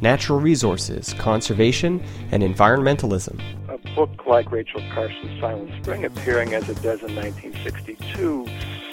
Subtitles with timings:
[0.00, 3.40] natural resources, conservation, and environmentalism.
[3.68, 8.46] A book like Rachel Carson's Silent Spring, appearing as it does in 1962,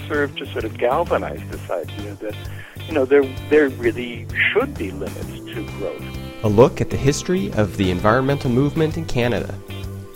[0.07, 2.35] served to sort of galvanize this idea that,
[2.87, 6.03] you know, there, there really should be limits to growth.
[6.43, 9.57] A look at the history of the environmental movement in Canada.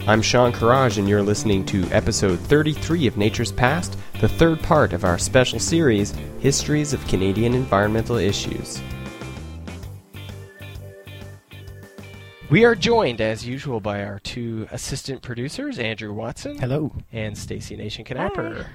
[0.07, 4.93] I'm Sean Kheraj, and you're listening to episode 33 of Nature's Past, the third part
[4.93, 8.81] of our special series, Histories of Canadian Environmental Issues.
[12.51, 16.57] We are joined, as usual, by our two assistant producers, Andrew Watson.
[16.57, 16.93] Hello.
[17.13, 18.67] And Stacey Nation Knapper.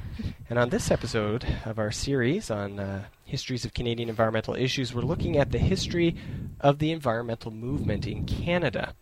[0.49, 5.03] And on this episode of our series on uh, histories of Canadian environmental issues, we're
[5.03, 6.17] looking at the history
[6.59, 8.95] of the environmental movement in Canada.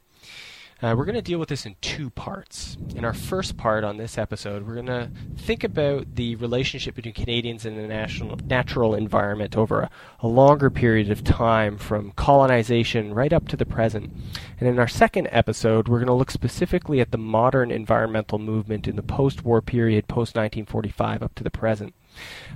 [0.84, 2.77] Uh, we're going to deal with this in two parts.
[2.95, 7.15] In our first part on this episode, we're going to think about the relationship between
[7.15, 13.14] Canadians and the national, natural environment over a, a longer period of time, from colonization
[13.14, 14.12] right up to the present.
[14.61, 18.86] And in our second episode, we're going to look specifically at the modern environmental movement
[18.86, 21.95] in the post war period, post 1945 up to the present.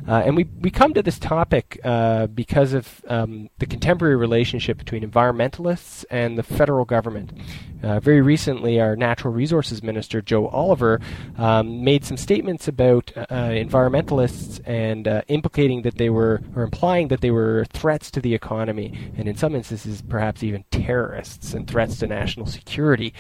[0.07, 4.79] Uh, and we, we come to this topic uh, because of um, the contemporary relationship
[4.79, 7.33] between environmentalists and the federal government.
[7.83, 11.01] Uh, very recently, our Natural Resources Minister, Joe Oliver,
[11.37, 17.09] um, made some statements about uh, environmentalists and uh, implicating that they were, or implying
[17.09, 21.67] that they were threats to the economy, and in some instances, perhaps even terrorists and
[21.69, 23.13] threats to national security,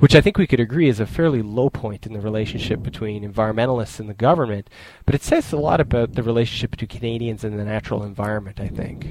[0.00, 3.30] which I think we could agree is a fairly low point in the relationship between
[3.30, 4.68] environmentalists and the government.
[5.06, 8.58] But it says a lot lot about the relationship between Canadians and the natural environment.
[8.60, 9.06] I think.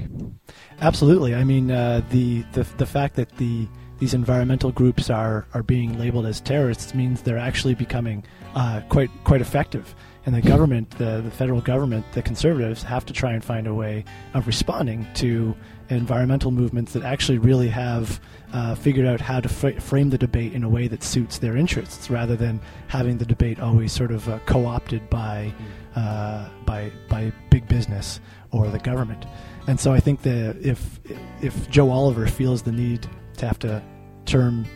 [0.80, 1.34] Absolutely.
[1.34, 5.98] I mean, uh, the, the the fact that the these environmental groups are are being
[5.98, 9.94] labeled as terrorists means they're actually becoming uh, quite quite effective.
[10.26, 13.72] And the government, the, the federal government, the conservatives have to try and find a
[13.72, 14.04] way
[14.34, 15.54] of responding to
[15.88, 18.20] environmental movements that actually really have
[18.52, 21.56] uh, figured out how to fr- frame the debate in a way that suits their
[21.56, 25.50] interests, rather than having the debate always sort of uh, co-opted by
[25.96, 28.20] uh, by by big business
[28.50, 29.24] or the government.
[29.66, 31.00] And so I think that if
[31.40, 33.08] if Joe Oliver feels the need
[33.38, 33.82] to have to
[34.24, 34.66] term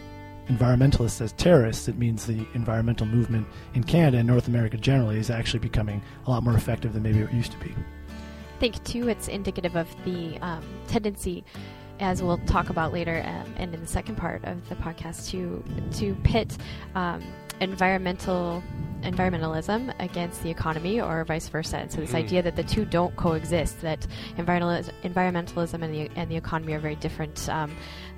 [0.49, 5.31] environmentalists as terrorists, it means the environmental movement in Canada and North America generally is
[5.31, 7.71] actually becoming a lot more effective than maybe it used to be.
[7.71, 11.45] I think too, it's indicative of the um, tendency
[12.00, 15.62] as we'll talk about later um, and in the second part of the podcast to
[15.99, 16.56] to pit
[16.94, 17.23] um,
[17.61, 18.62] environmental
[19.03, 21.79] environmentalism against the economy or vice versa.
[21.79, 22.17] And so this mm.
[22.17, 24.06] idea that the two don't coexist, that
[24.37, 27.75] environmentalism and the and the economy are very different um,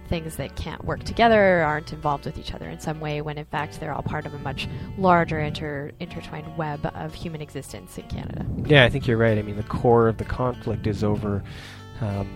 [0.08, 3.46] things that can't work together, aren't involved with each other in some way, when in
[3.46, 8.06] fact they're all part of a much larger inter, intertwined web of human existence in
[8.08, 8.46] Canada.
[8.66, 9.38] Yeah, I think you're right.
[9.38, 11.42] I mean, the core of the conflict is over.
[12.00, 12.28] Um,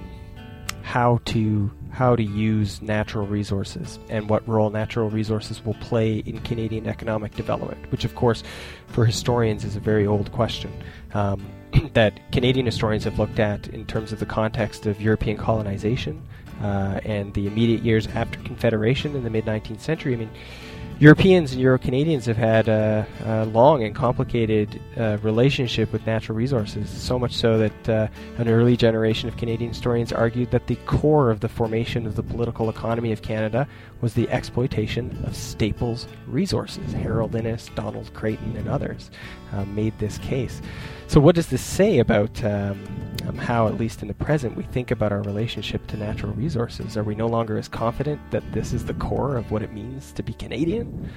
[0.89, 6.39] how to how to use natural resources and what role natural resources will play in
[6.41, 8.43] Canadian economic development, which, of course,
[8.87, 10.73] for historians is a very old question
[11.13, 11.47] um,
[11.93, 16.23] that Canadian historians have looked at in terms of the context of European colonization
[16.63, 20.15] uh, and the immediate years after Confederation in the mid 19th century.
[20.15, 20.31] I mean,
[21.01, 26.37] Europeans and Euro Canadians have had a, a long and complicated uh, relationship with natural
[26.37, 28.09] resources, so much so that uh,
[28.39, 32.23] an early generation of Canadian historians argued that the core of the formation of the
[32.25, 33.69] political economy of Canada
[34.01, 36.93] was the exploitation of Staples resources.
[36.93, 39.13] Harold Innis, Donald Creighton, and others
[39.53, 40.61] uh, made this case.
[41.09, 42.85] So, what does this say about um,
[43.27, 46.99] um, how, at least in the present, we think about our relationship to natural resources?
[46.99, 50.13] Are we no longer as confident that this is the core of what it means
[50.13, 51.11] to be Canadian?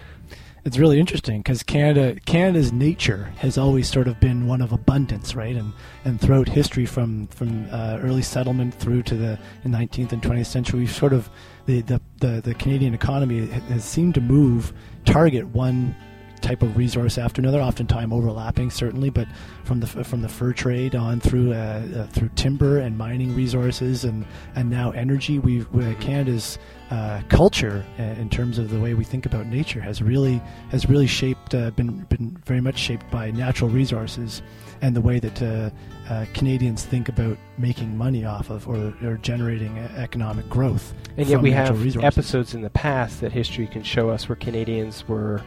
[0.63, 5.35] It's really interesting because Canada, Canada's nature has always sort of been one of abundance,
[5.35, 5.57] right?
[5.57, 5.73] And
[6.05, 10.79] and throughout history, from from uh, early settlement through to the 19th and 20th century,
[10.79, 11.29] we've sort of
[11.65, 14.71] the, the the the Canadian economy has seemed to move
[15.03, 15.93] target one
[16.41, 19.27] type of resource after another, oftentimes overlapping certainly, but
[19.63, 24.03] from the from the fur trade on through uh, uh, through timber and mining resources
[24.03, 25.65] and and now energy, we
[25.99, 26.57] Canada's
[26.91, 30.41] uh, culture uh, in terms of the way we think about nature has really
[30.71, 34.41] has really shaped uh, been been very much shaped by natural resources
[34.81, 39.77] and the way that uh, Canadians think about making money off of or, or generating
[39.77, 40.93] economic growth.
[41.15, 42.07] And yet we have resources.
[42.07, 45.41] episodes in the past that history can show us where Canadians were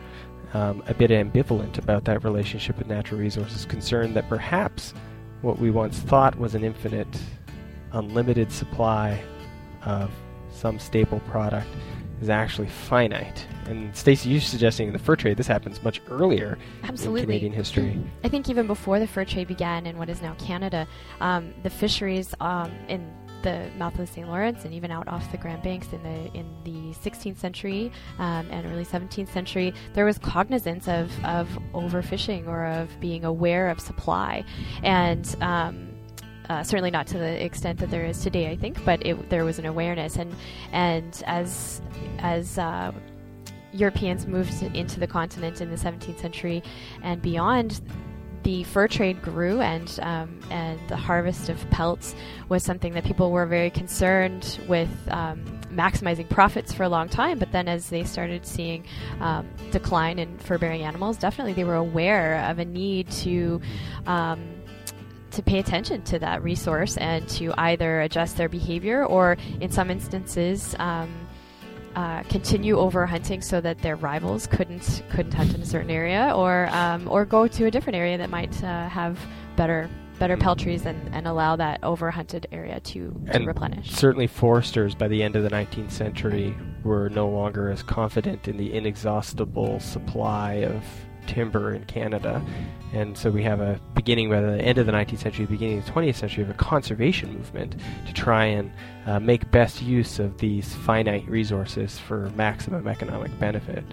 [0.55, 4.95] um, a bit ambivalent about that relationship with natural resources, concerned that perhaps
[5.43, 7.21] what we once thought was an infinite,
[7.93, 9.23] unlimited supply
[9.85, 10.11] of
[10.51, 11.69] some staple product
[12.23, 13.47] is actually finite.
[13.67, 17.23] And Stacey, you're suggesting in the fur trade this happens much earlier Absolutely.
[17.23, 18.01] in Canadian history.
[18.23, 20.87] I think even before the fur trade began in what is now Canada,
[21.21, 23.13] um, the fisheries um, in
[23.45, 24.27] the mouth of the St.
[24.27, 28.49] Lawrence and even out off the Grand Banks in the in the 16th century um,
[28.51, 33.79] and early 17th century, there was cognizance of of overfishing or of being aware of
[33.79, 34.45] supply,
[34.83, 35.91] and um,
[36.49, 39.45] uh, certainly not to the extent that there is today, I think, but it, there
[39.45, 40.35] was an awareness, and
[40.73, 41.81] and as
[42.19, 42.93] as uh,
[43.73, 46.63] Europeans moved into the continent in the 17th century
[47.03, 47.81] and beyond,
[48.45, 52.15] the fur trade grew, and um, and the harvest of pelts
[52.49, 54.91] was something that people were very concerned with.
[55.09, 55.45] Um,
[55.75, 58.85] maximizing profits for a long time, but then as they started seeing
[59.19, 63.61] um, decline in fur-bearing animals, definitely they were aware of a need to
[64.07, 64.41] um,
[65.35, 69.91] to pay attention to that resource and to either adjust their behavior or, in some
[69.91, 71.13] instances, um,
[71.95, 76.33] uh, continue over hunting so that their rivals couldn't couldn't hunt in a certain area,
[76.35, 79.19] or um, or go to a different area that might uh, have
[79.57, 79.89] better
[80.19, 83.91] better peltries and, and allow that over hunted area to, to And replenish.
[83.91, 88.57] Certainly, foresters by the end of the 19th century were no longer as confident in
[88.57, 90.85] the inexhaustible supply of
[91.27, 92.43] timber in Canada.
[92.93, 95.87] And so we have a beginning by the end of the 19th century, beginning of
[95.87, 97.75] the 20th century, of a conservation movement
[98.07, 98.71] to try and
[99.07, 103.85] uh, make best use of these finite resources for maximum economic benefit.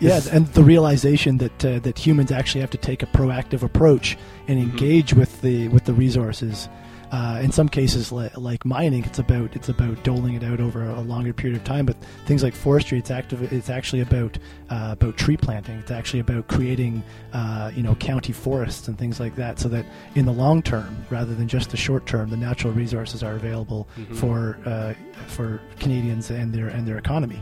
[0.00, 4.18] Yeah, and the realization that uh, that humans actually have to take a proactive approach
[4.48, 4.62] and Mhm.
[4.72, 6.68] engage with the with the resources.
[7.14, 10.82] Uh, in some cases, li- like mining, it's about it's about doling it out over
[10.82, 11.86] a longer period of time.
[11.86, 11.96] But
[12.26, 13.52] things like forestry, it's active.
[13.52, 14.36] It's actually about
[14.68, 15.76] uh, about tree planting.
[15.78, 19.86] It's actually about creating uh, you know county forests and things like that, so that
[20.16, 23.86] in the long term, rather than just the short term, the natural resources are available
[23.96, 24.16] Mhm.
[24.16, 24.94] for uh,
[25.28, 27.38] for Canadians and their and their economy.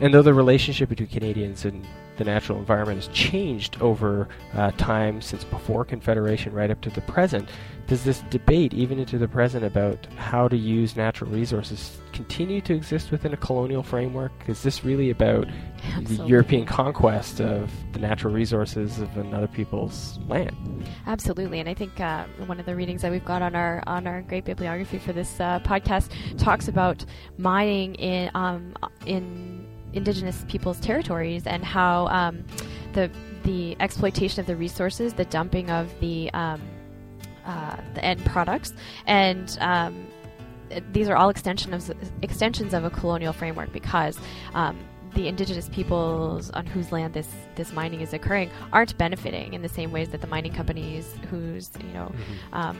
[0.00, 1.84] And though the relationship between Canadians and
[2.16, 7.00] the natural environment has changed over uh, time since before Confederation right up to the
[7.02, 7.48] present,
[7.86, 12.72] does this debate, even into the present, about how to use natural resources continue to
[12.72, 14.32] exist within a colonial framework?
[14.46, 15.46] Is this really about
[16.02, 20.56] the European conquest of the natural resources of another people's land?
[21.06, 24.06] Absolutely, and I think uh, one of the readings that we've got on our on
[24.06, 27.04] our great bibliography for this uh, podcast talks about
[27.36, 28.74] mining in um,
[29.04, 29.53] in
[29.94, 32.44] indigenous peoples' territories and how um,
[32.92, 33.10] the
[33.44, 36.60] the exploitation of the resources, the dumping of the um,
[37.44, 38.72] uh, the end products,
[39.06, 40.06] and um,
[40.92, 41.90] these are all extensions
[42.22, 44.18] extensions of a colonial framework because.
[44.54, 44.78] Um,
[45.14, 49.68] the indigenous peoples on whose land this, this mining is occurring aren't benefiting in the
[49.68, 52.12] same ways that the mining companies whose you know
[52.52, 52.76] um,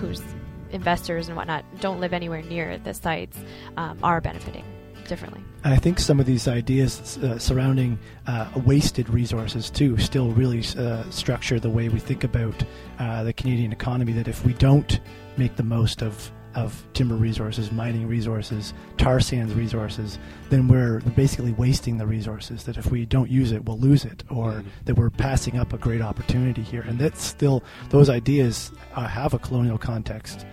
[0.00, 0.22] whose
[0.70, 3.38] investors and whatnot don't live anywhere near the sites
[3.76, 4.64] um, are benefiting
[5.08, 5.40] differently.
[5.64, 10.62] And I think some of these ideas uh, surrounding uh, wasted resources too still really
[10.78, 12.62] uh, structure the way we think about
[12.98, 14.12] uh, the Canadian economy.
[14.12, 15.00] That if we don't
[15.36, 20.18] make the most of of timber resources, mining resources, tar sands resources,
[20.50, 22.64] then we're basically wasting the resources.
[22.64, 24.64] That if we don't use it, we'll lose it, or Mhm.
[24.86, 26.80] that we're passing up a great opportunity here.
[26.88, 30.46] And that's still those ideas uh, have a colonial context.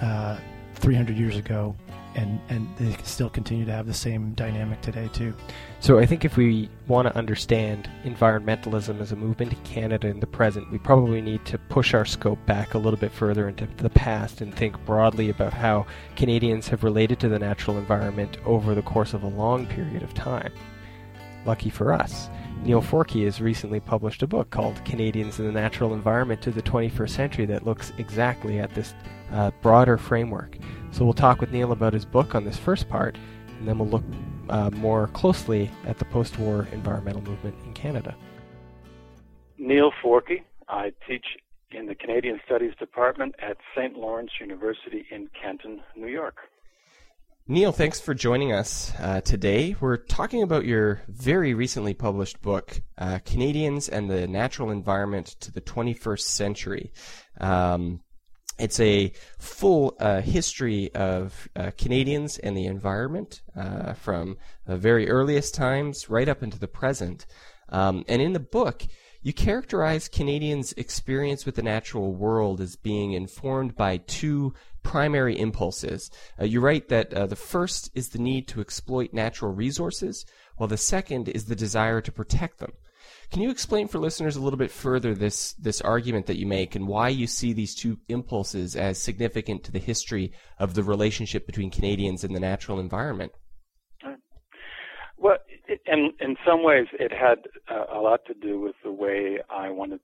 [0.00, 0.36] Uh,
[0.74, 1.76] 300 years ago,
[2.14, 5.34] and and they still continue to have the same dynamic today too.
[5.80, 10.20] So I think if we want to understand environmentalism as a movement in Canada in
[10.20, 13.66] the present, we probably need to push our scope back a little bit further into
[13.78, 18.74] the past and think broadly about how Canadians have related to the natural environment over
[18.74, 20.52] the course of a long period of time.
[21.44, 22.28] Lucky for us,
[22.62, 26.62] Neil Forkey has recently published a book called Canadians in the Natural Environment to the
[26.62, 28.94] 21st Century that looks exactly at this
[29.32, 30.58] uh, broader framework.
[30.90, 33.16] So we'll talk with Neil about his book on this first part,
[33.58, 34.04] and then we'll look
[34.48, 38.14] uh, more closely at the post war environmental movement in Canada.
[39.58, 40.42] Neil Forkey.
[40.68, 41.24] I teach
[41.70, 43.96] in the Canadian Studies Department at St.
[43.96, 46.36] Lawrence University in Canton, New York.
[47.48, 49.74] Neil, thanks for joining us uh, today.
[49.80, 55.50] We're talking about your very recently published book, uh, Canadians and the Natural Environment to
[55.50, 56.92] the 21st Century.
[57.40, 58.00] Um,
[58.62, 65.10] it's a full uh, history of uh, Canadians and the environment uh, from the very
[65.10, 67.26] earliest times right up into the present.
[67.68, 68.86] Um, and in the book,
[69.20, 74.54] you characterize Canadians' experience with the natural world as being informed by two
[74.84, 76.10] primary impulses.
[76.40, 80.24] Uh, you write that uh, the first is the need to exploit natural resources,
[80.56, 82.72] while the second is the desire to protect them.
[83.32, 86.76] Can you explain for listeners a little bit further this this argument that you make
[86.76, 91.46] and why you see these two impulses as significant to the history of the relationship
[91.46, 93.32] between Canadians and the natural environment?
[95.16, 95.38] Well,
[95.86, 97.38] in in some ways, it had
[97.70, 100.00] uh, a lot to do with the way I wanted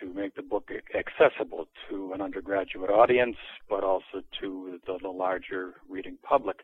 [0.00, 3.36] to make the book accessible to an undergraduate audience,
[3.68, 6.56] but also to the, the larger reading public.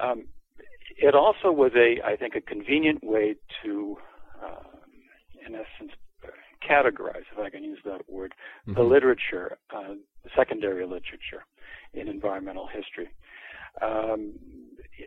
[0.00, 0.26] Um,
[0.96, 3.34] it also was a, I think, a convenient way
[3.64, 3.96] to,
[4.40, 4.71] uh,
[5.46, 5.92] in essence,
[6.68, 8.34] categorize, if I can use that word,
[8.66, 8.74] mm-hmm.
[8.74, 9.94] the literature, uh,
[10.36, 11.44] secondary literature
[11.94, 13.08] in environmental history.
[13.80, 14.34] Um,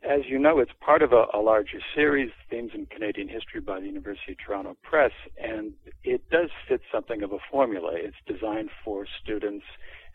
[0.04, 3.80] as you know, it's part of a, a, larger series, Themes in Canadian History by
[3.80, 5.12] the University of Toronto Press,
[5.42, 5.74] and
[6.04, 7.92] it does fit something of a formula.
[7.94, 9.66] It's designed for students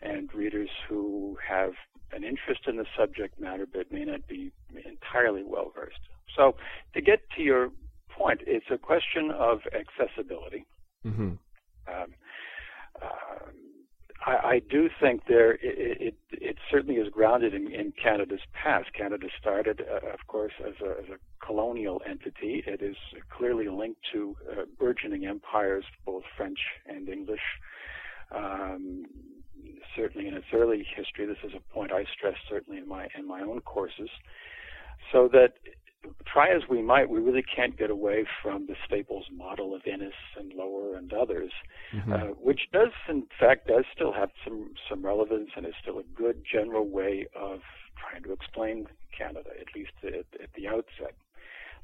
[0.01, 1.71] and readers who have
[2.11, 4.51] an interest in the subject matter but may not be
[4.85, 5.99] entirely well versed.
[6.35, 6.55] So,
[6.93, 7.71] to get to your
[8.17, 10.65] point, it's a question of accessibility.
[11.05, 11.31] Mm-hmm.
[11.87, 12.07] Um,
[13.01, 13.51] uh,
[14.25, 18.93] I, I, do think there it, it, it certainly is grounded in, in, Canada's past.
[18.93, 22.63] Canada started, uh, of course, as a, as a, colonial entity.
[22.67, 22.95] It is
[23.35, 27.41] clearly linked to uh, burgeoning empires, both French and English.
[28.33, 29.05] Um,
[29.95, 33.27] certainly in its early history, this is a point I stress certainly in my in
[33.27, 34.09] my own courses.
[35.11, 35.53] So that
[36.25, 40.13] try as we might, we really can't get away from the Staples model of Innis
[40.37, 41.51] and Lower and others,
[41.93, 42.13] mm-hmm.
[42.13, 46.03] uh, which does, in fact, does still have some some relevance and is still a
[46.15, 47.59] good general way of
[47.99, 51.15] trying to explain Canada, at least at, at the outset.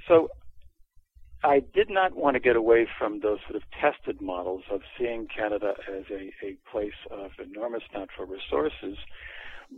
[0.07, 0.29] So
[1.43, 5.27] I did not want to get away from those sort of tested models of seeing
[5.27, 8.97] Canada as a, a place of enormous natural resources,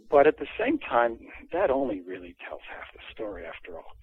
[0.09, 1.19] but at the same time,
[1.51, 3.95] that only really tells half the story after all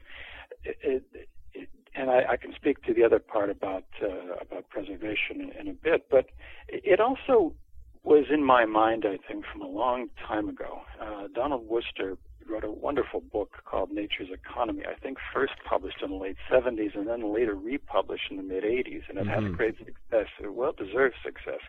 [0.64, 5.40] it, it, and I, I, can speak to the other part about uh, about preservation
[5.40, 6.26] in, in, a bit, but
[6.68, 7.54] it also
[8.02, 10.82] was in my mind, I think, from a long time ago.
[11.00, 12.16] Uh, Donald Worster
[12.48, 14.82] wrote a wonderful book called Nature's Economy.
[14.88, 18.62] I think first published in the late 70s and then later republished in the mid
[18.62, 19.46] 80s, and it mm-hmm.
[19.46, 21.60] had great success, well-deserved success.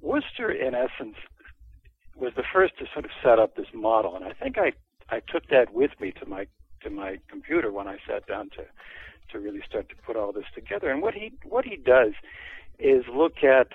[0.00, 1.16] Worster, in essence,
[2.16, 4.72] was the first to sort of set up this model, and I think I
[5.10, 6.46] I took that with me to my
[6.82, 8.64] to my computer when I sat down to
[9.32, 10.90] to really start to put all this together.
[10.90, 12.12] And what he what he does
[12.78, 13.68] is look at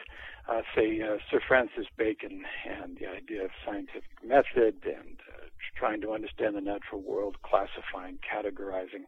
[0.49, 5.45] uh, say uh, Sir Francis Bacon and the idea of scientific method and uh,
[5.77, 9.05] trying to understand the natural world, classifying, categorizing,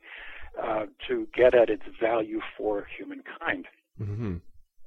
[0.61, 3.65] uh, to get at its value for humankind.
[3.99, 4.35] Mm-hmm.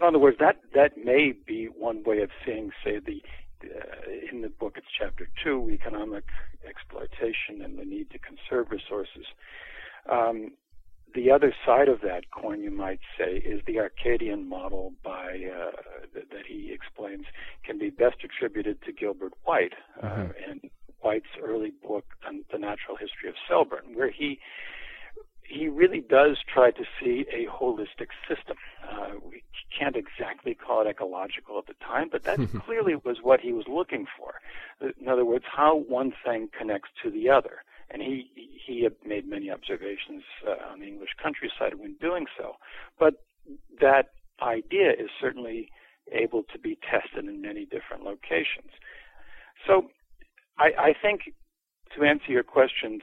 [0.00, 3.22] In other words, that that may be one way of seeing, say, the
[3.74, 6.24] uh, in the book, it's chapter two, economic
[6.68, 9.26] exploitation and the need to conserve resources.
[10.10, 10.52] Um,
[11.14, 15.70] the other side of that coin, you might say, is the Arcadian model by uh,
[16.12, 17.24] th- that he explains
[17.64, 20.50] can be best attributed to Gilbert White uh, mm-hmm.
[20.50, 24.40] and White's early book on the natural history of Selborne, where he
[25.46, 28.56] he really does try to see a holistic system.
[28.88, 29.42] Uh, we
[29.76, 33.66] can't exactly call it ecological at the time, but that clearly was what he was
[33.68, 34.34] looking for.
[35.00, 37.62] In other words, how one thing connects to the other.
[37.90, 38.30] And he
[38.66, 42.56] he had made many observations uh, on the English countryside when doing so.
[42.98, 43.14] But
[43.80, 44.08] that
[44.42, 45.68] idea is certainly
[46.10, 48.72] able to be tested in many different locations.
[49.66, 49.90] So
[50.58, 51.34] I, I think
[51.96, 53.00] to answer your question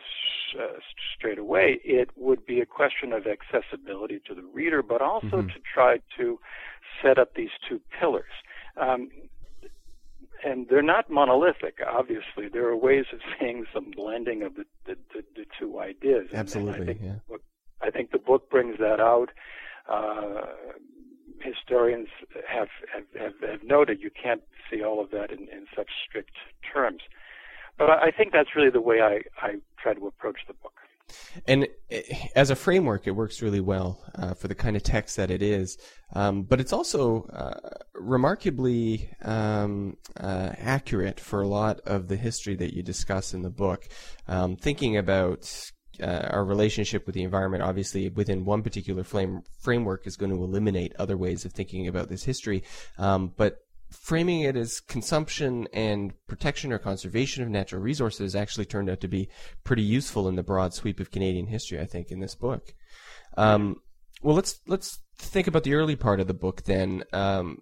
[0.59, 0.79] uh,
[1.15, 5.47] straight away, it would be a question of accessibility to the reader, but also mm-hmm.
[5.47, 6.39] to try to
[7.01, 8.31] set up these two pillars.
[8.77, 9.09] Um,
[10.43, 12.47] and they're not monolithic, obviously.
[12.51, 16.29] There are ways of seeing some blending of the, the, the, the two ideas.
[16.33, 17.15] Absolutely, I think, yeah.
[17.29, 17.41] book,
[17.81, 19.29] I think the book brings that out.
[19.87, 20.41] Uh,
[21.41, 22.07] historians
[22.47, 26.31] have, have, have, have noted you can't see all of that in, in such strict
[26.73, 27.01] terms.
[27.77, 30.73] But I think that's really the way I, I try to approach the book.
[31.47, 32.01] And eh,
[32.35, 35.41] as a framework, it works really well uh, for the kind of text that it
[35.41, 35.77] is.
[36.13, 37.59] Um, but it's also uh,
[37.93, 43.49] remarkably um, uh, accurate for a lot of the history that you discuss in the
[43.49, 43.87] book.
[44.27, 50.07] Um, thinking about uh, our relationship with the environment, obviously, within one particular flame, framework,
[50.07, 52.63] is going to eliminate other ways of thinking about this history.
[52.97, 53.59] Um, but
[53.91, 59.07] framing it as consumption and protection or conservation of natural resources actually turned out to
[59.07, 59.29] be
[59.63, 62.73] pretty useful in the broad sweep of Canadian history, I think, in this book.
[63.37, 63.81] Um,
[64.21, 67.03] well, let's let's think about the early part of the book then.
[67.11, 67.59] Um,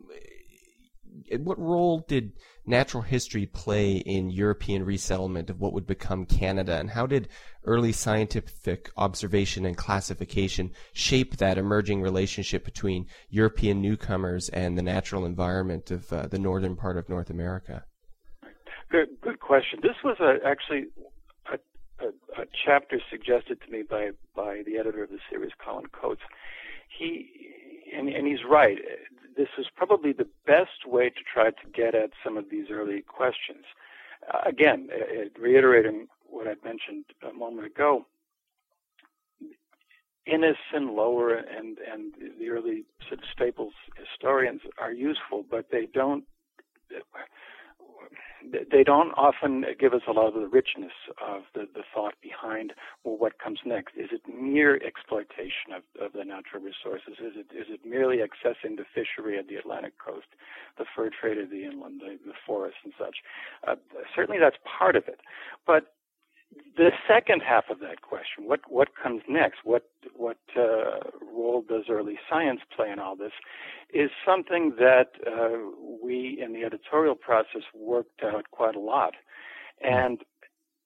[1.40, 2.34] what role did
[2.66, 7.28] natural history play in European resettlement of what would become Canada, and how did
[7.66, 15.26] early scientific observation and classification shape that emerging relationship between European newcomers and the natural
[15.26, 17.84] environment of uh, the northern part of North America?
[18.90, 19.80] Good, good question.
[19.82, 20.86] This was a, actually
[21.52, 25.86] a, a, a, chapter suggested to me by by the editor of the series, Colin
[25.92, 26.22] Coates.
[26.98, 27.30] He
[27.96, 28.78] and, and he's right
[29.40, 33.02] this is probably the best way to try to get at some of these early
[33.02, 33.64] questions.
[34.28, 38.06] Uh, again, uh, reiterating what I mentioned a moment ago,
[40.26, 45.88] Innis and Lower and and the early sort of Staples historians are useful, but they
[45.94, 46.26] don't
[48.72, 52.74] they don't often give us a lot of the richness of the, the thought behind
[53.04, 53.96] well what comes next?
[53.96, 57.20] Is it mere exploitation of, of the natural resources?
[57.20, 60.28] Is it is it merely accessing the fishery of the atlantic coast
[60.78, 63.18] the fur trade of the inland the, the forests and such?
[63.68, 63.76] Uh,
[64.16, 65.20] certainly that's part of it.
[65.66, 65.94] But
[66.78, 69.60] the second half of that question, what what comes next?
[69.64, 69.84] What
[70.16, 73.34] what uh, role does early science play in all this?
[73.94, 75.58] Is something that uh,
[76.04, 79.16] we in the editorial process worked out quite a lot,
[79.82, 80.20] and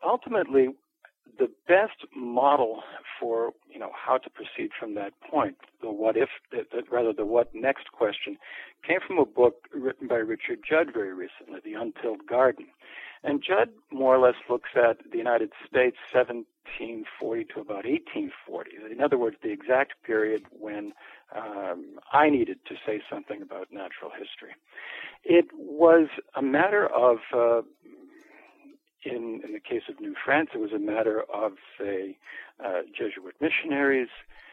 [0.04, 0.70] ultimately,
[1.40, 2.84] the best model
[3.20, 7.14] for you know how to proceed from that point, the what if, the, the, rather
[7.14, 8.38] the what next question,
[8.88, 12.68] came from a book written by Richard Judd very recently, The Untilled Garden.
[13.24, 18.72] And Judd more or less looks at the United States 1740 to about 1840.
[18.92, 20.92] In other words, the exact period when
[21.34, 24.56] um, I needed to say something about natural history.
[25.24, 27.62] It was a matter of, uh,
[29.06, 32.18] in, in the case of New France, it was a matter of, say,
[32.64, 34.10] uh, Jesuit missionaries.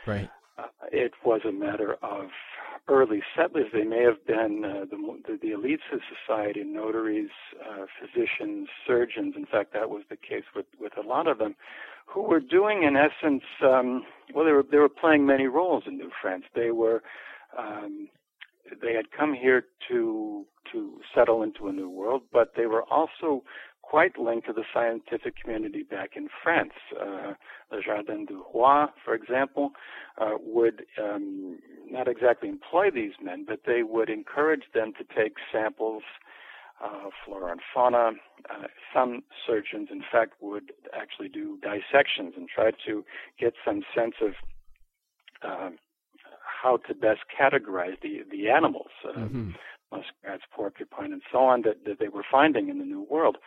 [0.07, 0.31] Right.
[0.59, 2.29] Uh, it was a matter of
[2.89, 3.67] early settlers.
[3.73, 7.31] They may have been uh, the, the, the elites of society, notaries,
[7.61, 9.35] uh, physicians, surgeons.
[9.37, 11.55] In fact, that was the case with, with a lot of them,
[12.07, 14.05] who were doing, in essence, um,
[14.35, 16.45] well, they were they were playing many roles in New France.
[16.55, 17.03] They were
[17.57, 18.09] um,
[18.83, 23.45] they had come here to to settle into a new world, but they were also
[23.91, 26.75] quite linked to the scientific community back in France.
[26.95, 27.33] Uh,
[27.73, 29.73] Le Jardin du Roi, for example,
[30.17, 31.59] uh, would um,
[31.91, 36.05] not exactly employ these men, but they would encourage them to take samples
[36.81, 38.13] of flora and fauna.
[38.49, 43.05] Uh, some surgeons, in fact, would actually do dissections and try to
[43.41, 44.33] get some sense of
[45.43, 45.71] uh,
[46.63, 48.91] how to best categorize the the animals.
[49.05, 49.51] Uh, mm-hmm
[49.93, 53.39] muskrats, porcupine, and so on that, that they were finding in the New World,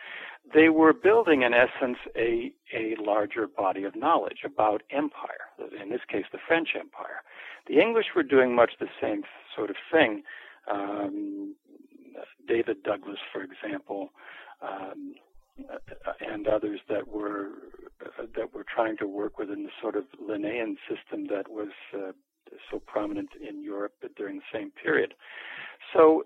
[0.52, 5.48] they were building, in essence, a, a larger body of knowledge about empire,
[5.80, 7.22] in this case, the French Empire.
[7.66, 9.22] The English were doing much the same
[9.56, 10.22] sort of thing.
[10.70, 11.54] Um,
[12.46, 14.10] David Douglas, for example,
[14.62, 15.14] um,
[16.20, 17.50] and others that were
[18.04, 22.12] uh, that were trying to work within the sort of Linnaean system that was uh,
[22.70, 25.14] so prominent in Europe during the same period.
[25.92, 26.24] So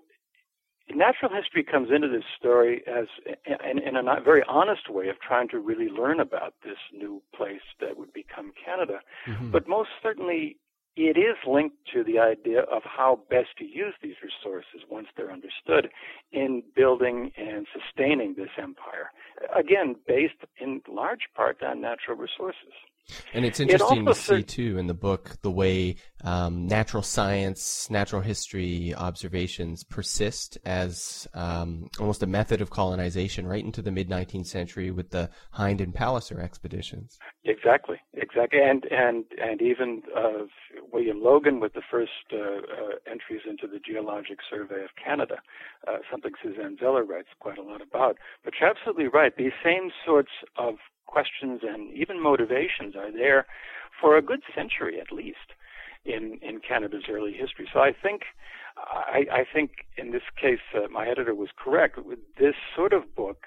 [0.93, 3.05] natural history comes into this story as
[3.45, 7.61] in, in, a very honest way of trying to really learn about this new place
[7.79, 8.99] that would become Canada.
[9.27, 9.51] Mm-hmm.
[9.51, 10.57] But most certainly,
[10.95, 15.31] it is linked to the idea of how best to use these resources once they're
[15.31, 15.89] understood
[16.31, 19.11] in building and sustaining this empire.
[19.55, 22.73] Again, based in large part on natural resources.
[23.33, 27.89] And it's interesting it to see too in the book the way um, natural science,
[27.89, 34.09] natural history observations persist as um, almost a method of colonization right into the mid
[34.09, 37.17] 19th century with the Hind and Palliser expeditions.
[37.45, 40.45] Exactly, exactly, and and and even uh,
[40.91, 42.59] William Logan with the first uh, uh,
[43.09, 45.37] entries into the Geologic Survey of Canada,
[45.87, 48.17] uh, something Suzanne Zeller writes quite a lot about.
[48.43, 50.75] But you're absolutely right; these same sorts of
[51.09, 53.47] questions and even motivations are there
[53.99, 55.53] for a good century at least
[56.05, 57.67] in in Canada's early history.
[57.73, 58.21] So I think
[58.77, 61.97] I, I think in this case uh, my editor was correct.
[62.03, 63.43] With this sort of book,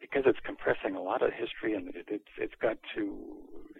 [0.00, 3.02] because it's compressing a lot of history and it, it's it's got to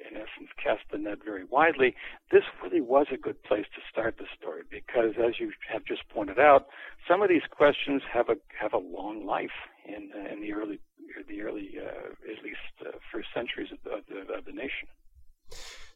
[0.08, 1.94] in essence cast the net very widely.
[2.30, 6.08] This really was a good place to start the story because, as you have just
[6.08, 6.66] pointed out,
[7.08, 10.80] some of these questions have a have a long life in uh, in the early
[11.28, 14.88] the early, uh, at least uh, first centuries of the, of the, of the nation.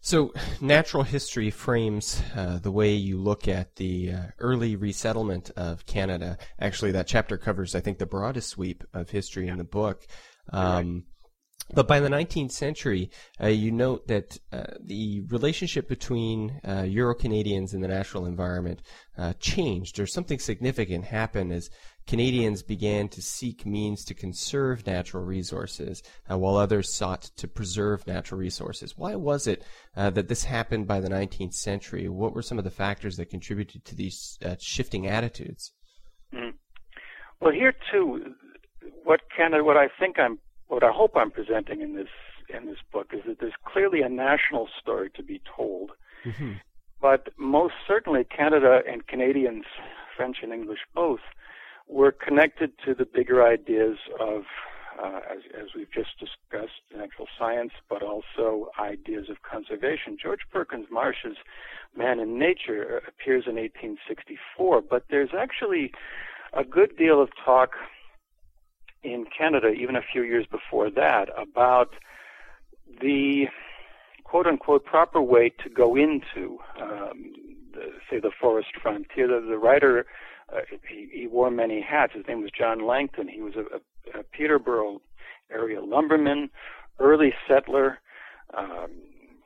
[0.00, 5.84] So, natural history frames uh, the way you look at the uh, early resettlement of
[5.86, 6.38] Canada.
[6.60, 10.06] Actually, that chapter covers, I think, the broadest sweep of history in the book.
[10.52, 11.04] Um,
[11.74, 13.10] but by the 19th century,
[13.42, 18.80] uh, you note that uh, the relationship between uh, Euro Canadians and the natural environment
[19.18, 21.68] uh, changed, or something significant happened as
[22.08, 28.06] Canadians began to seek means to conserve natural resources, uh, while others sought to preserve
[28.06, 28.96] natural resources.
[28.96, 29.62] Why was it
[29.94, 32.08] uh, that this happened by the 19th century?
[32.08, 35.72] What were some of the factors that contributed to these shifting attitudes?
[36.34, 36.54] Mm.
[37.40, 38.34] Well, here too,
[39.04, 42.08] what Canada, what I think I'm what I hope I'm presenting in this
[42.48, 45.92] in this book is that there's clearly a national story to be told.
[46.24, 46.52] Mm-hmm.
[47.00, 49.66] But most certainly, Canada and Canadians
[50.16, 51.20] French and English both,
[51.88, 54.44] were connected to the bigger ideas of,
[55.02, 60.16] uh, as, as we've just discussed, natural science, but also ideas of conservation.
[60.20, 61.36] George Perkins Marsh's
[61.96, 65.92] Man in Nature appears in 1864, but there's actually
[66.52, 67.76] a good deal of talk
[69.02, 71.94] in Canada, even a few years before that, about
[73.00, 73.46] the
[74.24, 77.32] quote unquote proper way to go into, um,
[77.72, 79.28] the, say, the forest frontier.
[79.28, 80.06] The, the writer,
[80.52, 82.12] uh, he, he, wore many hats.
[82.14, 83.28] His name was John Langton.
[83.28, 85.00] He was a, a, a Peterborough
[85.50, 86.50] area lumberman,
[86.98, 87.98] early settler.
[88.56, 88.90] Um,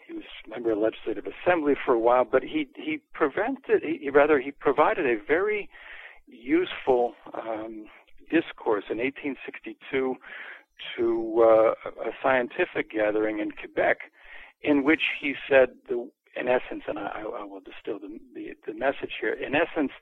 [0.06, 3.82] he was a member of the Legislative Assembly for a while, but he he prevented,
[3.82, 5.68] he, rather he provided a very
[6.26, 7.86] useful um,
[8.30, 10.16] discourse in 1862
[10.96, 13.98] to uh, a scientific gathering in Quebec,
[14.62, 18.74] in which he said, the, in essence, and I, I will distill the, the, the
[18.74, 19.32] message here.
[19.32, 19.92] In essence,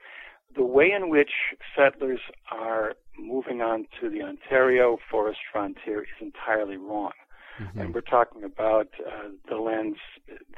[0.56, 1.30] the way in which
[1.76, 7.12] settlers are moving on to the Ontario forest frontier is entirely wrong.
[7.60, 7.80] Mm-hmm.
[7.80, 9.98] And we're talking about uh, the lands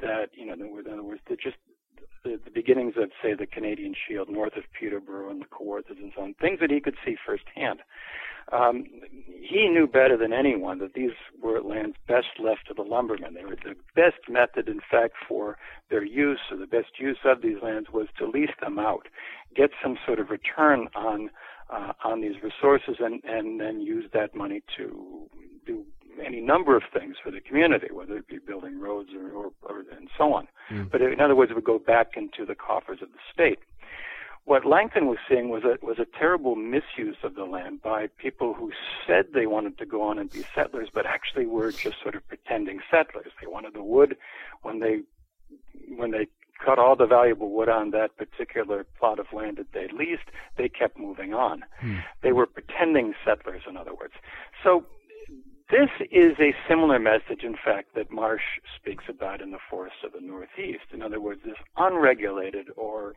[0.01, 1.57] that, you know, in other words, they're just
[2.23, 6.13] the, the beginnings of, say, the Canadian Shield north of Peterborough and the Kawarthas and
[6.15, 7.79] so on, things that he could see firsthand.
[8.51, 8.85] Um,
[9.41, 13.33] he knew better than anyone that these were lands best left to the lumbermen.
[13.33, 15.57] They were the best method, in fact, for
[15.89, 19.07] their use, or the best use of these lands was to lease them out,
[19.55, 21.29] get some sort of return on
[21.69, 25.29] uh, on these resources, and and then use that money to
[25.65, 25.85] do
[26.23, 29.83] any number of things for the community, whether it be building roads or, or, or
[29.97, 30.47] and so on.
[30.69, 30.91] Mm.
[30.91, 33.59] But in other words, it would go back into the coffers of the state.
[34.45, 38.53] What Langton was seeing was a was a terrible misuse of the land by people
[38.53, 38.71] who
[39.07, 42.27] said they wanted to go on and be settlers, but actually were just sort of
[42.27, 43.31] pretending settlers.
[43.39, 44.17] They wanted the wood
[44.61, 45.03] when they
[45.95, 46.27] when they
[46.63, 50.69] cut all the valuable wood on that particular plot of land that they leased, they
[50.69, 51.63] kept moving on.
[51.79, 51.97] Hmm.
[52.21, 54.13] They were pretending settlers, in other words.
[54.63, 54.85] So
[55.69, 60.13] this is a similar message, in fact, that Marsh speaks about in the forests of
[60.13, 60.85] the Northeast.
[60.93, 63.15] In other words, this unregulated or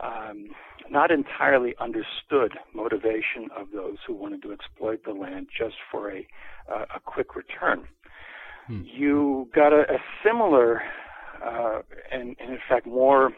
[0.00, 0.50] um,
[0.88, 6.26] not entirely understood motivation of those who wanted to exploit the land just for a,
[6.72, 7.86] uh, a quick return.
[8.66, 8.82] Hmm.
[8.84, 10.82] You got a, a similar
[11.44, 11.80] uh,
[12.12, 13.32] and, and, in fact, more,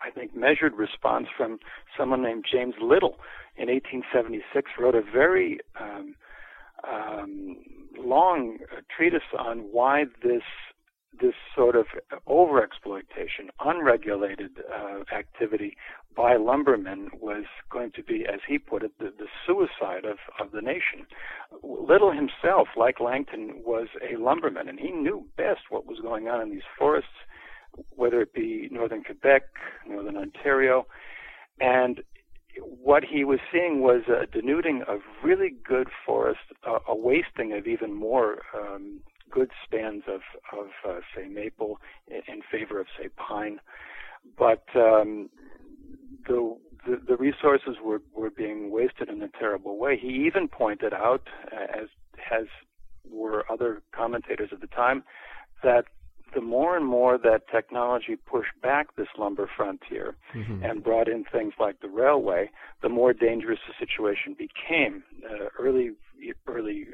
[0.00, 1.58] I think, measured response from
[1.96, 3.16] someone named James Little
[3.56, 6.14] in 1876, wrote a very um,
[6.88, 7.56] um,
[7.98, 8.58] long
[8.94, 10.42] treatise on why this
[11.20, 11.86] this sort of
[12.28, 15.76] overexploitation, unregulated uh, activity
[16.16, 20.52] by lumbermen was going to be, as he put it, the, the suicide of, of
[20.52, 21.06] the nation.
[21.62, 26.40] Little himself, like Langton, was a lumberman, and he knew best what was going on
[26.40, 27.08] in these forests,
[27.90, 29.42] whether it be northern Quebec,
[29.86, 30.86] northern Ontario,
[31.60, 32.02] and
[32.60, 37.66] what he was seeing was a denuding of really good forest, uh, a wasting of
[37.66, 40.20] even more um, good stands of,
[40.58, 43.60] of uh, say, maple in, favor of, say, pine.
[44.36, 45.30] But um,
[46.26, 49.98] the, the, the resources were, were being wasted in a terrible way.
[50.00, 52.46] He even pointed out, uh, as has
[53.10, 55.02] were other commentators at the time,
[55.62, 55.84] that
[56.34, 60.62] the more and more that technology pushed back this lumber frontier mm-hmm.
[60.62, 62.50] and brought in things like the railway,
[62.82, 65.02] the more dangerous the situation became.
[65.24, 65.92] Uh, early
[66.46, 66.86] early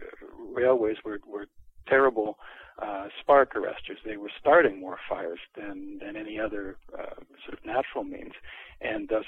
[0.54, 1.46] railways were, were
[1.94, 2.38] terrible
[2.82, 3.98] uh, spark arresters.
[4.04, 8.32] They were starting more fires than than any other uh, sort of natural means,
[8.80, 9.24] and thus,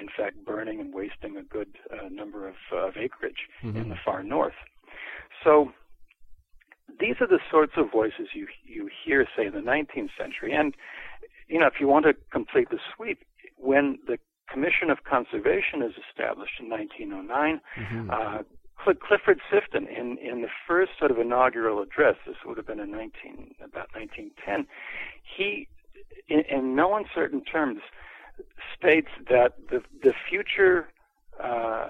[0.00, 3.78] in fact, burning and wasting a good uh, number of, of acreage mm-hmm.
[3.78, 4.58] in the far north.
[5.42, 5.72] So
[7.00, 10.52] these are the sorts of voices you you hear, say, in the 19th century.
[10.52, 10.74] And
[11.48, 13.20] you know, if you want to complete the sweep,
[13.56, 14.18] when the
[14.52, 18.10] Commission of Conservation is established in 1909, mm-hmm.
[18.10, 18.42] uh,
[18.84, 22.90] Clifford Sifton, in in the first sort of inaugural address, this would have been in
[22.90, 24.66] 19 about 1910,
[25.36, 25.68] he,
[26.28, 27.80] in, in no uncertain terms,
[28.76, 30.88] states that the the future
[31.42, 31.88] uh,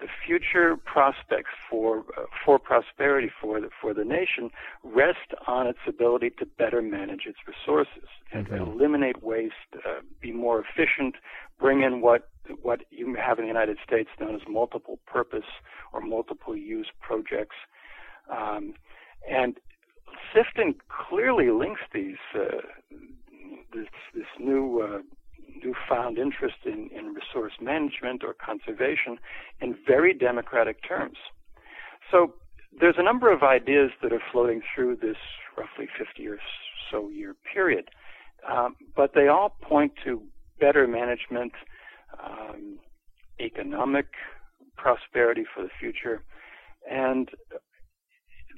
[0.00, 4.50] the future prospects for uh, for prosperity for the, for the nation
[4.82, 8.70] rest on its ability to better manage its resources and mm-hmm.
[8.70, 11.16] eliminate waste, uh, be more efficient,
[11.58, 12.28] bring in what
[12.62, 15.50] what you have in the United States known as multiple purpose
[15.92, 17.56] or multiple use projects,
[18.30, 18.74] um,
[19.28, 19.58] and
[20.34, 22.62] Sifton clearly links these uh,
[23.72, 24.98] this this new uh,
[25.62, 29.18] newfound interest in, in resource management or conservation
[29.60, 31.16] in very democratic terms.
[32.10, 32.34] So
[32.78, 35.16] there's a number of ideas that are floating through this
[35.56, 36.38] roughly 50 or
[36.90, 37.88] so year period,
[38.50, 40.22] um, but they all point to
[40.60, 41.52] better management,
[42.22, 42.78] um,
[43.40, 44.06] economic
[44.76, 46.22] prosperity for the future,
[46.90, 47.30] and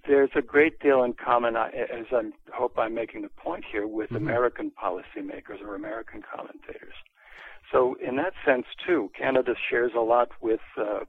[0.07, 4.11] there's a great deal in common, as I hope I'm making the point here, with
[4.11, 4.17] mm-hmm.
[4.17, 6.95] American policymakers or American commentators.
[7.73, 11.01] So, in that sense, too, Canada shares a lot with uh,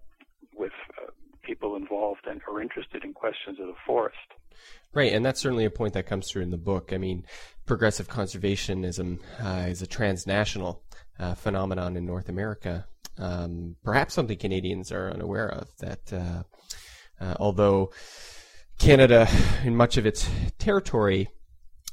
[0.53, 4.17] with uh, people involved and are interested in questions of the forest.
[4.93, 6.91] Right, and that's certainly a point that comes through in the book.
[6.91, 7.25] I mean,
[7.65, 10.83] progressive conservationism uh, is a transnational
[11.19, 12.85] uh, phenomenon in North America.
[13.17, 15.69] Um, perhaps something Canadians are unaware of.
[15.79, 16.43] That uh,
[17.23, 17.91] uh although
[18.79, 19.27] Canada,
[19.63, 21.29] in much of its territory,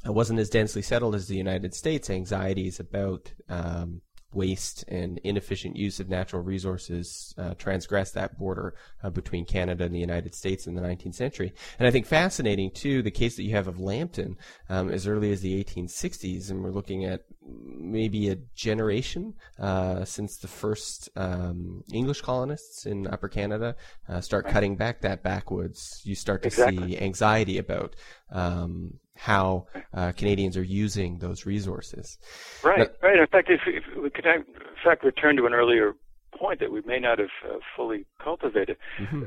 [0.07, 2.09] uh, wasn't as densely settled as the United States.
[2.09, 4.03] Anxieties about um,
[4.37, 9.95] waste and inefficient use of natural resources uh, transgressed that border uh, between Canada and
[9.95, 11.55] the United States in the 19th century.
[11.79, 14.37] And I think fascinating too the case that you have of Langton
[14.69, 20.37] um, as early as the 1860s, and we're looking at maybe a generation uh, since
[20.37, 23.75] the first um, English colonists in Upper Canada
[24.09, 26.03] uh, start cutting back that backwoods.
[26.05, 26.89] You start to exactly.
[26.89, 27.97] see anxiety about
[28.31, 32.19] um, how uh, Canadians are using those resources.
[32.63, 33.19] Right, now, right.
[33.19, 34.45] In fact, if, if, we could, in
[34.85, 35.95] fact, return to an earlier
[36.39, 39.25] point that we may not have uh, fully cultivated, mm-hmm.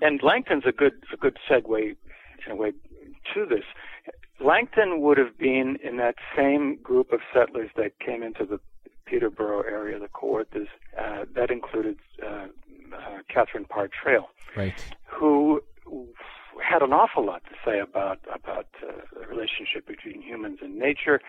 [0.00, 1.96] and Langton's a good a good segue
[2.46, 2.72] in a way
[3.34, 3.64] to this.
[4.40, 8.58] Langton would have been in that same group of settlers that came into the
[9.06, 10.66] Peterborough area, the Kawarthas,
[10.98, 12.46] uh, that included uh,
[12.94, 14.74] uh, Catherine Parr Traill, right.
[15.06, 15.60] who
[16.62, 21.20] had an awful lot to say about about uh, the relationship between humans and nature.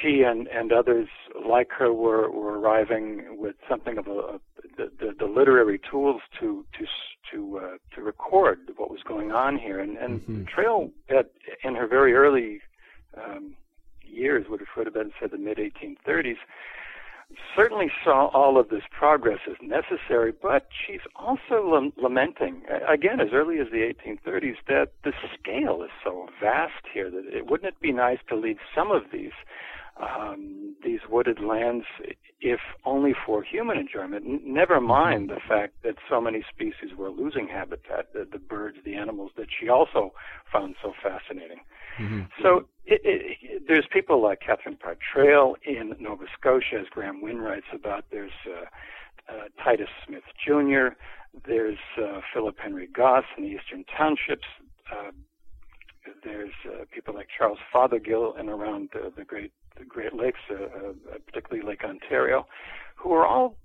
[0.00, 1.08] She and, and others
[1.46, 4.40] like her were, were arriving with something of a, a
[4.76, 6.86] the, the, the literary tools to to
[7.30, 9.78] to uh, to record what was going on here.
[9.80, 10.44] And and mm-hmm.
[10.44, 11.30] Traill, at,
[11.62, 12.60] in her very early
[13.16, 13.54] um,
[14.02, 16.36] years, would have been said the mid 1830s,
[17.56, 23.58] certainly saw all of this progress as necessary, but she's also lamenting, again, as early
[23.58, 27.92] as the 1830s, that the scale is so vast here that it wouldn't it be
[27.92, 29.32] nice to leave some of these
[29.96, 31.84] um, these wooded lands,
[32.40, 34.24] if only for human enjoyment.
[34.26, 34.88] N- never mm-hmm.
[34.88, 39.30] mind the fact that so many species were losing habitat, the, the birds, the animals
[39.36, 40.12] that she also
[40.52, 41.60] found so fascinating.
[42.00, 42.22] Mm-hmm.
[42.42, 47.38] So it, it, there's people like Catherine Parr Traill in Nova Scotia, as Graeme Wynn
[47.38, 48.04] writes about.
[48.10, 50.96] There's uh, uh, Titus Smith Jr.
[51.46, 54.46] There's uh, Philip Henry Gosse in the Eastern Townships.
[54.90, 55.12] Uh,
[56.22, 60.92] there's uh, people like Charles Fothergill and around the Great the Great Lakes, uh,
[61.26, 62.46] particularly Lake Ontario,
[62.96, 63.56] who are all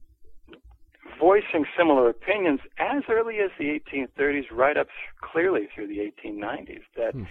[1.20, 4.88] voicing similar opinions as early as the 1830s, right up
[5.22, 6.82] clearly through the 1890s.
[6.96, 7.24] That hmm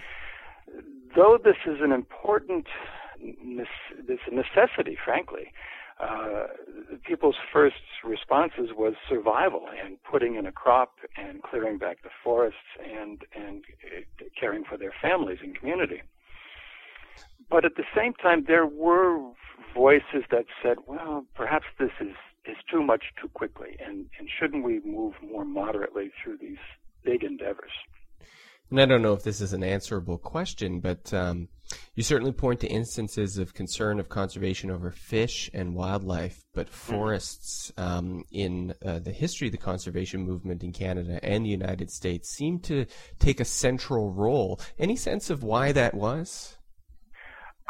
[1.15, 2.65] though this is an important
[3.19, 5.51] this necessity, frankly,
[5.99, 6.47] uh,
[7.05, 12.57] people's first responses was survival and putting in a crop and clearing back the forests
[12.81, 16.01] and and uh, caring for their families and community.
[17.49, 19.31] But at the same time, there were
[19.73, 24.63] voices that said, "Well, perhaps this is is too much too quickly, and and shouldn't
[24.63, 26.63] we move more moderately through these
[27.03, 27.71] big endeavors?"
[28.71, 31.47] And I don't know if this is an answerable question, but um,
[31.95, 36.93] you certainly point to instances of concern of conservation over fish and wildlife, but mm-hmm.
[36.93, 41.89] forests um, in uh, the history of the conservation movement in Canada and the United
[41.89, 42.85] States seem to
[43.17, 44.59] take a central role.
[44.77, 46.58] Any sense of why that was?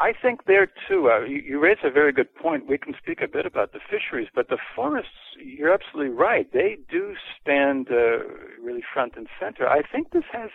[0.00, 1.10] I think there too.
[1.10, 2.66] Uh, you, you raise a very good point.
[2.66, 5.10] We can speak a bit about the fisheries, but the forests.
[5.38, 6.50] You're absolutely right.
[6.52, 8.24] They do stand uh,
[8.60, 9.68] really front and center.
[9.68, 10.50] I think this has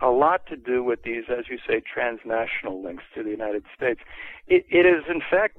[0.00, 4.00] a lot to do with these, as you say, transnational links to the United States.
[4.46, 5.58] It, it is, in fact,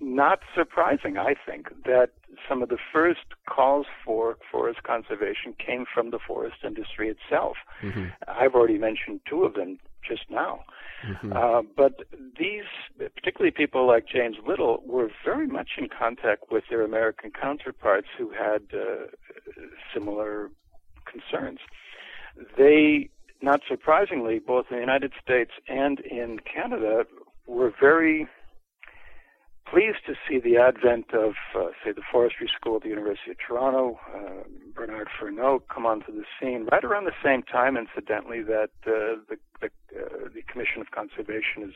[0.00, 2.10] not surprising, I think, that
[2.48, 7.56] some of the first calls for forest conservation came from the forest industry itself.
[7.82, 8.06] Mm-hmm.
[8.28, 10.64] I've already mentioned two of them just now.
[11.06, 11.32] Mm-hmm.
[11.32, 12.02] Uh, but
[12.38, 12.64] these,
[12.98, 18.30] particularly people like James Little, were very much in contact with their American counterparts who
[18.30, 19.06] had uh,
[19.94, 20.50] similar
[21.06, 21.60] concerns.
[22.56, 27.04] They not surprisingly, both in the United States and in Canada
[27.46, 28.26] were very
[29.70, 33.36] pleased to see the advent of, uh, say, the forestry school at the University of
[33.38, 34.42] Toronto, uh,
[34.74, 39.38] Bernard Fernow, come onto the scene right around the same time, incidentally, that uh, the
[39.60, 41.74] the, uh, the Commission of Conservation is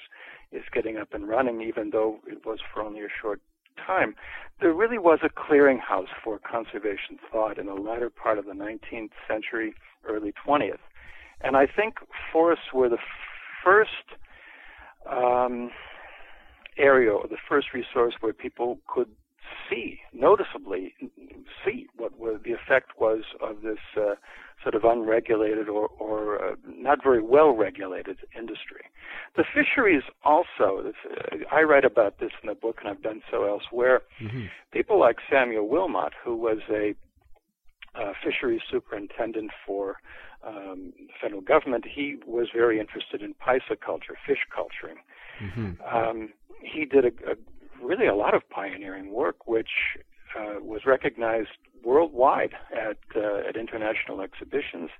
[0.52, 3.40] is getting up and running, even though it was for only a short
[3.76, 4.14] time.
[4.60, 9.10] There really was a clearinghouse for conservation thought in the latter part of the 19th
[9.26, 9.74] century,
[10.04, 10.78] early 20th.
[11.40, 11.96] And I think
[12.32, 12.98] forests were the
[13.64, 14.16] first
[15.10, 15.70] um,
[16.78, 19.08] area or the first resource where people could
[19.68, 20.94] see noticeably
[21.64, 24.14] see what the effect was of this uh,
[24.62, 28.82] sort of unregulated or, or uh, not very well regulated industry.
[29.36, 33.22] The fisheries also, this, uh, I write about this in the book and I've done
[33.30, 34.02] so elsewhere.
[34.20, 34.46] Mm-hmm.
[34.72, 36.94] People like Samuel Wilmot, who was a
[37.94, 39.96] uh, fisheries superintendent for
[40.46, 44.98] um, the federal government, he was very interested in pisciculture, fish culturing.
[45.42, 45.96] Mm-hmm.
[45.96, 46.30] Um,
[46.62, 47.34] he did a, a,
[47.84, 49.70] really a lot of pioneering work, which
[50.38, 51.48] uh, was recognized
[51.84, 54.90] worldwide at uh, at international exhibitions,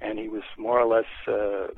[0.00, 1.68] and he was more or less uh,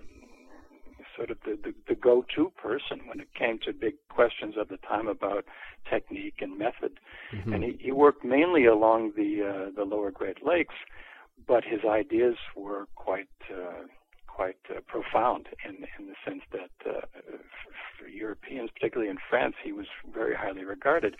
[1.17, 4.79] sort of the, the, the go-to person when it came to big questions of the
[4.79, 5.45] time about
[5.89, 6.99] technique and method.
[7.35, 7.53] Mm-hmm.
[7.53, 10.75] And he, he worked mainly along the uh, the lower Great Lakes,
[11.47, 13.87] but his ideas were quite uh,
[14.35, 17.01] quite uh, profound in in the sense that uh,
[17.99, 21.17] for Europeans, particularly in France, he was very highly regarded.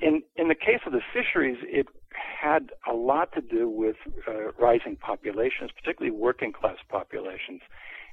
[0.00, 3.96] In in the case of the fisheries, it had a lot to do with
[4.28, 7.60] uh, rising populations, particularly working class populations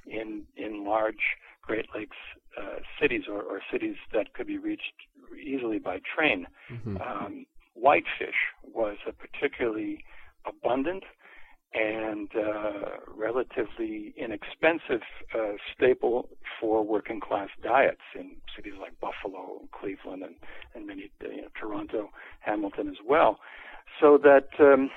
[0.06, 1.24] in in large
[1.62, 2.16] Great Lakes
[2.58, 4.94] uh, cities or, or, cities that could be reached
[5.40, 6.46] easily by train.
[6.72, 6.96] Mm-hmm.
[6.96, 10.04] Um, whitefish was a particularly
[10.46, 11.04] abundant
[11.72, 15.02] and uh, relatively inexpensive
[15.34, 16.28] uh, staple
[16.60, 20.34] for working class diets in cities like Buffalo, Cleveland, and,
[20.74, 23.38] and many you know, Toronto, Hamilton as well.
[24.00, 24.90] So that, um,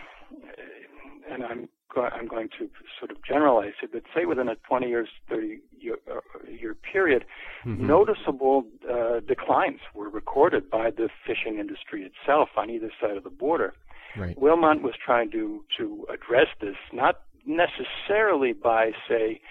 [1.30, 5.10] and I'm I'm going to sort of generalize it, but say within a 20 years,
[5.30, 7.26] 30 year, uh, year period,
[7.66, 7.86] mm-hmm.
[7.86, 13.30] noticeable uh, declines were recorded by the fishing industry itself on either side of the
[13.30, 13.74] border.
[14.18, 14.40] Right.
[14.40, 19.42] Wilmot was trying to to address this, not necessarily by say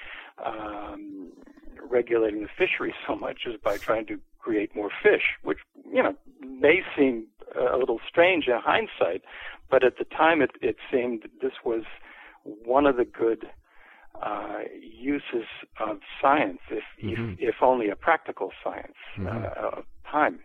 [0.45, 1.33] um,
[1.91, 5.59] regulating the fishery so much as by trying to create more fish, which
[5.93, 9.23] you know may seem a little strange in hindsight,
[9.71, 11.83] but at the time it, it seemed this was
[12.45, 13.47] one of the good
[14.21, 15.47] uh, uses
[15.81, 17.33] of science, if, mm-hmm.
[17.33, 19.27] if, if only a practical science mm-hmm.
[19.29, 20.41] uh, of time.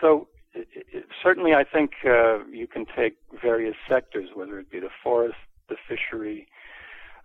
[0.00, 0.28] So
[1.22, 5.36] certainly, I think uh, you can take various sectors, whether it be the forest,
[5.68, 6.46] the fishery,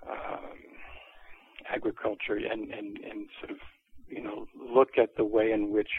[0.10, 0.56] um,
[1.70, 3.58] agriculture, and, and, and sort of
[4.08, 5.90] you know look at the way in which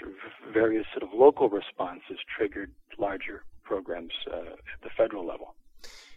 [0.53, 5.55] various sort of local responses triggered larger programs uh, at the federal level.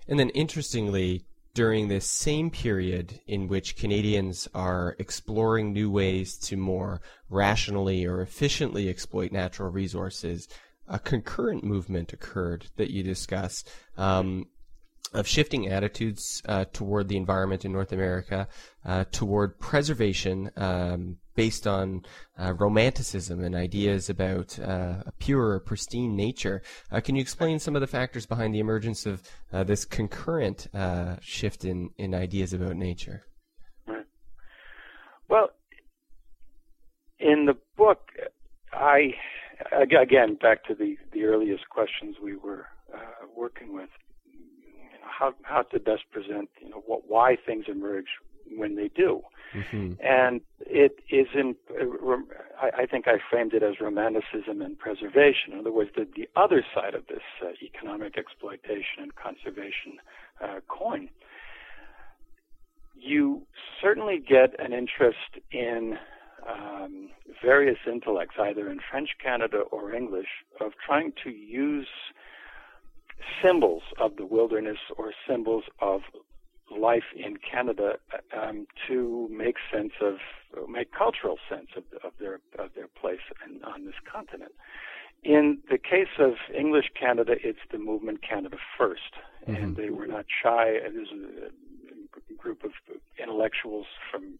[0.07, 6.55] And then, interestingly, during this same period in which Canadians are exploring new ways to
[6.55, 10.47] more rationally or efficiently exploit natural resources,
[10.91, 13.63] a concurrent movement occurred that you discuss
[13.97, 14.45] um,
[15.13, 18.47] of shifting attitudes uh, toward the environment in North America,
[18.85, 22.03] uh, toward preservation um, based on
[22.37, 26.61] uh, romanticism and ideas about uh, a pure, pristine nature.
[26.91, 30.67] Uh, can you explain some of the factors behind the emergence of uh, this concurrent
[31.21, 33.23] shift in, in ideas about nature?
[35.29, 35.51] Well,
[37.19, 37.99] in the book,
[38.73, 39.13] I
[39.71, 42.67] again back to the the earliest questions we were
[43.35, 43.89] working with
[45.01, 48.07] how how to best present you know what why things emerge
[48.55, 49.21] when they do.
[49.53, 49.93] Mm-hmm.
[50.03, 51.57] And it isn't,
[52.61, 55.53] I, I think I framed it as romanticism and preservation.
[55.53, 59.99] In other words, the, the other side of this uh, economic exploitation and conservation
[60.41, 61.09] uh, coin.
[62.95, 63.43] You
[63.81, 65.97] certainly get an interest in
[66.47, 67.09] um,
[67.43, 70.27] various intellects, either in French Canada or English,
[70.59, 71.87] of trying to use
[73.43, 76.01] symbols of the wilderness or symbols of
[76.75, 77.95] life in Canada
[78.39, 80.15] um, to make sense of
[80.69, 84.53] make cultural sense of, of their of their place in, on this continent.
[85.23, 88.95] In the case of English Canada, it's the movement Canada 1st
[89.47, 89.55] mm-hmm.
[89.55, 90.79] and they were not shy.
[90.81, 92.71] There's a, a group of
[93.21, 94.39] intellectuals from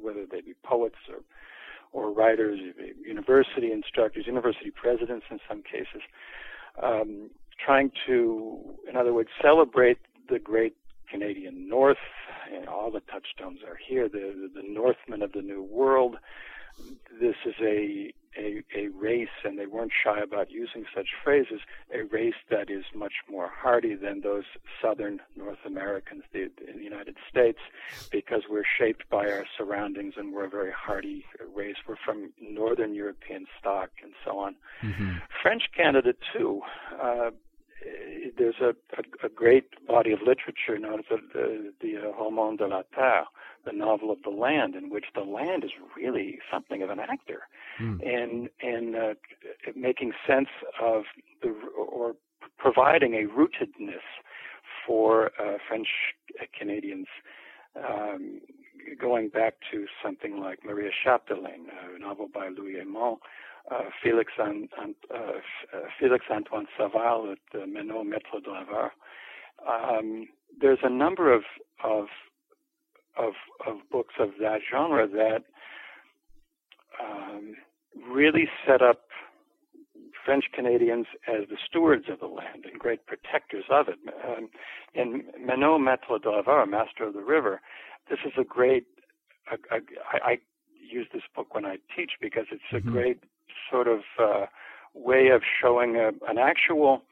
[0.00, 1.20] whether they be poets or
[1.92, 2.58] or writers,
[3.06, 6.02] university instructors, university presidents in some cases,
[6.82, 7.30] um,
[7.64, 8.58] trying to,
[8.90, 9.98] in other words, celebrate
[10.28, 10.74] the great
[11.08, 11.96] Canadian North.
[12.52, 14.08] And all the touchstones are here.
[14.08, 16.16] The, the Northmen of the New World.
[17.20, 21.60] This is a, a, a race, and they weren't shy about using such phrases,
[21.92, 24.44] a race that is much more hardy than those
[24.82, 27.58] southern North Americans the, in the United States
[28.10, 31.76] because we're shaped by our surroundings and we're a very hardy race.
[31.86, 34.56] We're from northern European stock and so on.
[34.82, 35.12] Mm-hmm.
[35.42, 36.62] French Canada, too.
[37.00, 37.30] Uh,
[38.36, 42.56] there's a, a, a, great body of literature known as the, the, the uh, Roman
[42.56, 43.26] de la Terre,
[43.64, 47.42] the novel of the land, in which the land is really something of an actor.
[47.80, 48.00] Mm.
[48.06, 49.14] And and uh,
[49.74, 50.48] making sense
[50.80, 51.04] of
[51.42, 52.14] the or
[52.58, 54.04] providing a rootedness
[54.86, 55.88] for uh, French
[56.58, 57.06] Canadians.
[57.76, 58.40] Um,
[59.00, 63.16] going back to something like Maria Chapdelaine, a novel by Louis Hémon,
[63.70, 68.90] uh, Felix, An, An, uh, uh Felix Antoine Savard at the Menaud Maître Draveur.
[69.66, 70.28] Um,
[70.60, 71.42] there's a number of,
[71.82, 72.06] of
[73.16, 73.34] of
[73.66, 75.44] of books of that genre that
[77.00, 77.54] um,
[78.10, 79.00] really set up
[80.24, 83.98] French Canadians as the stewards of the land and great protectors of it.
[84.26, 84.48] Um,
[84.94, 87.60] in Menaud Maître Draveur, Master of the River,
[88.08, 88.86] this is a great.
[89.50, 90.38] A, a, I, I
[90.90, 92.92] use this book when I teach because it's a mm-hmm.
[92.92, 93.24] great
[93.70, 94.46] sort of uh,
[94.94, 97.02] way of showing a, an actual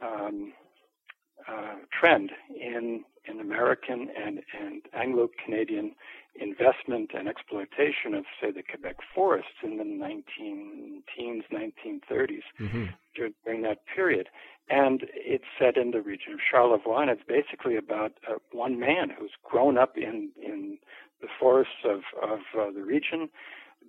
[0.00, 0.52] um,
[1.48, 5.94] uh, trend in in American and, and Anglo-Canadian
[6.40, 12.84] investment and exploitation of, say, the Quebec forests in the 19 teens, 1930s, mm-hmm.
[13.14, 14.28] during that period.
[14.70, 19.10] And it's set in the region of Charlevoix, and it's basically about uh, one man
[19.18, 20.78] who's grown up in, in
[21.20, 23.28] the forests of, of uh, the region,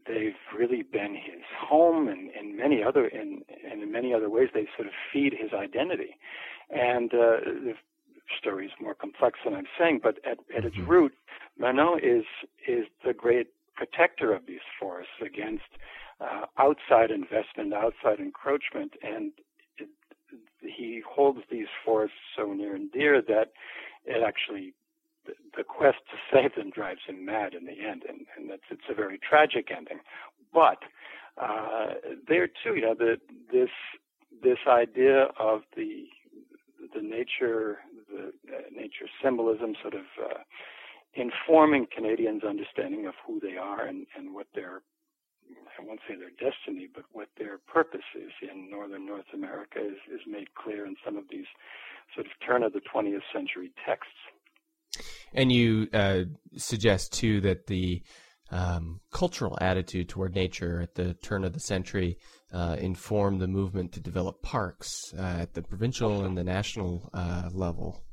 [0.08, 4.50] they've really been his home and in many other in and in many other ways
[4.54, 6.18] they sort of feed his identity
[6.70, 7.74] and uh, the
[8.38, 10.92] story is more complex than i'm saying but at, at its mm-hmm.
[10.92, 11.14] root
[11.58, 12.26] Menaud is
[12.68, 15.64] is the great protector of these forests against
[16.22, 19.32] uh, outside investment outside encroachment and
[19.78, 19.90] it,
[20.62, 23.52] he holds these forests so near and dear that
[24.06, 24.74] it actually
[25.56, 28.82] the, quest to save them drives him mad in the end, and, and that's it's
[28.90, 30.00] a very tragic ending.
[30.54, 30.80] But
[31.42, 31.94] uh,
[32.28, 33.18] there too, you know, the,
[33.52, 33.70] this
[34.44, 36.06] this idea of the
[36.96, 40.40] the nature the uh, nature symbolism sort of uh,
[41.14, 44.82] informing Canadians' understanding of who they are and, and what their
[45.80, 49.98] I won't say their destiny, but what their purpose is in northern North America is,
[50.14, 51.46] is made clear in some of these
[52.14, 54.14] sort of turn of the 20th century texts.
[55.34, 56.24] And you uh,
[56.58, 58.02] suggest too that the
[58.52, 62.18] um, cultural attitude toward nature at the turn of the century
[62.52, 67.50] uh, informed the movement to develop parks uh, at the provincial and the national uh,
[67.54, 68.04] level.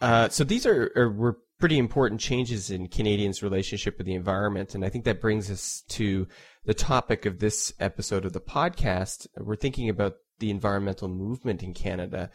[0.00, 4.74] Uh, so these are, are, were pretty important changes in Canadians' relationship with the environment,
[4.74, 6.26] and I think that brings us to
[6.64, 9.26] the topic of this episode of the podcast.
[9.38, 12.30] We're thinking about the environmental movement in Canada.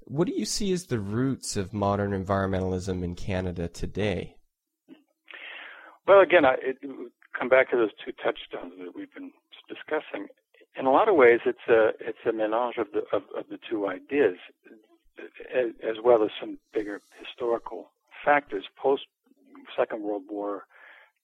[0.00, 4.36] What do you see as the roots of modern environmentalism in Canada today?
[6.06, 6.78] Well, again, I it,
[7.38, 9.32] come back to those two touchstones that we've been
[9.68, 10.28] discussing.
[10.78, 13.58] In a lot of ways, it's a it's a melange of the of, of the
[13.68, 14.36] two ideas,
[15.54, 17.90] as, as well as some bigger historical
[18.24, 18.64] factors.
[18.76, 19.02] Post
[19.76, 20.64] Second World War,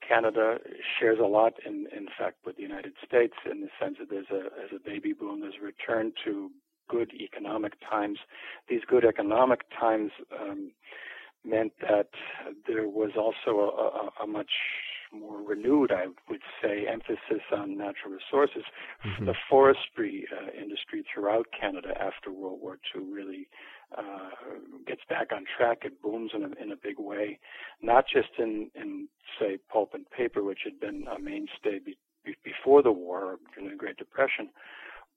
[0.06, 0.58] Canada
[0.98, 4.30] shares a lot, in in fact, with the United States in the sense that there's
[4.30, 6.50] a as a baby boom, there's a return to
[6.88, 8.18] good economic times.
[8.68, 10.10] These good economic times
[10.40, 10.72] um,
[11.44, 12.08] meant that
[12.66, 14.50] there was also a, a, a, much
[15.12, 18.62] more renewed, I would say, emphasis on natural resources.
[19.04, 19.26] Mm-hmm.
[19.26, 23.48] The forestry uh, industry throughout Canada after World War II really
[23.96, 24.30] uh,
[24.86, 25.78] gets back on track.
[25.82, 27.38] It booms in a, in a big way,
[27.82, 32.36] not just in, in say pulp and paper, which had been a mainstay be, be,
[32.44, 34.50] before the war during the Great Depression,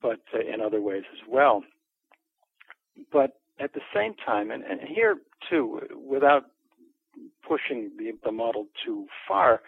[0.02, 1.64] but uh, in other ways as well.
[3.12, 5.18] But at the same time, and, and here
[5.50, 6.46] too, without
[7.48, 9.62] pushing the, the model too far,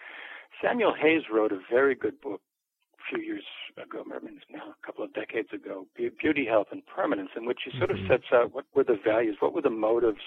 [0.62, 2.40] Samuel Hays wrote a very good book
[2.98, 3.44] a few years
[3.76, 7.78] ago, maybe now a couple of decades ago, Beauty, Health, and Permanence, in which he
[7.78, 8.08] sort of mm-hmm.
[8.08, 10.22] sets out what were the values, what were the motives,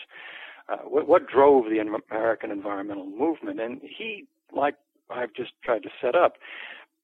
[0.72, 3.60] uh, what, what drove the American environmental movement.
[3.60, 4.76] And he, like
[5.10, 6.34] I've just tried to set up,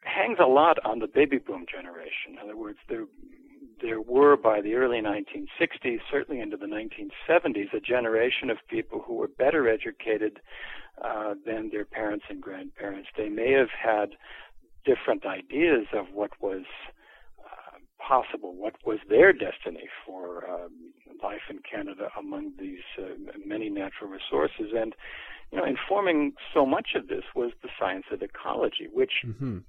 [0.01, 2.33] hangs a lot on the baby boom generation.
[2.33, 3.05] In other words, there
[3.81, 9.15] there were by the early 1960s, certainly into the 1970s, a generation of people who
[9.15, 10.39] were better educated
[11.03, 13.09] uh, than their parents and grandparents.
[13.17, 14.15] They may have had
[14.85, 16.63] different ideas of what was
[17.39, 23.15] uh, possible, what was their destiny for um, life in Canada among these uh,
[23.45, 24.73] many natural resources.
[24.75, 24.95] And,
[25.51, 29.59] you know, informing so much of this was the science of ecology, which mm-hmm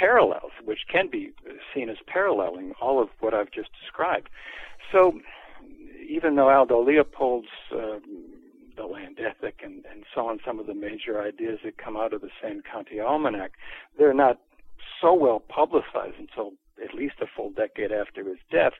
[0.00, 1.32] parallels, which can be
[1.74, 4.30] seen as paralleling all of what I've just described.
[4.90, 5.20] So,
[6.08, 7.98] even though Aldo Leopold's uh,
[8.76, 12.14] the land ethic and, and so on, some of the major ideas that come out
[12.14, 13.52] of the Sand County Almanac,
[13.98, 14.38] they're not
[15.02, 18.72] so well publicized until at least a full decade after his death.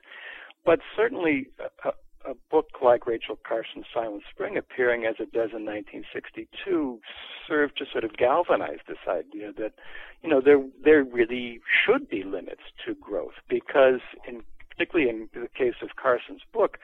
[0.65, 1.49] But certainly,
[1.85, 1.91] a,
[2.25, 6.99] a book like Rachel Carson's Silent Spring appearing as it does in 1962
[7.47, 9.73] served to sort of galvanize this idea that,
[10.21, 15.47] you know, there there really should be limits to growth because, in particularly in the
[15.49, 16.77] case of Carson's book,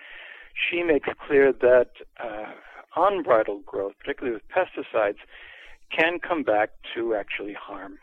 [0.54, 2.52] she makes clear that uh,
[2.96, 5.20] unbridled growth, particularly with pesticides,
[5.96, 8.00] can come back to actually harm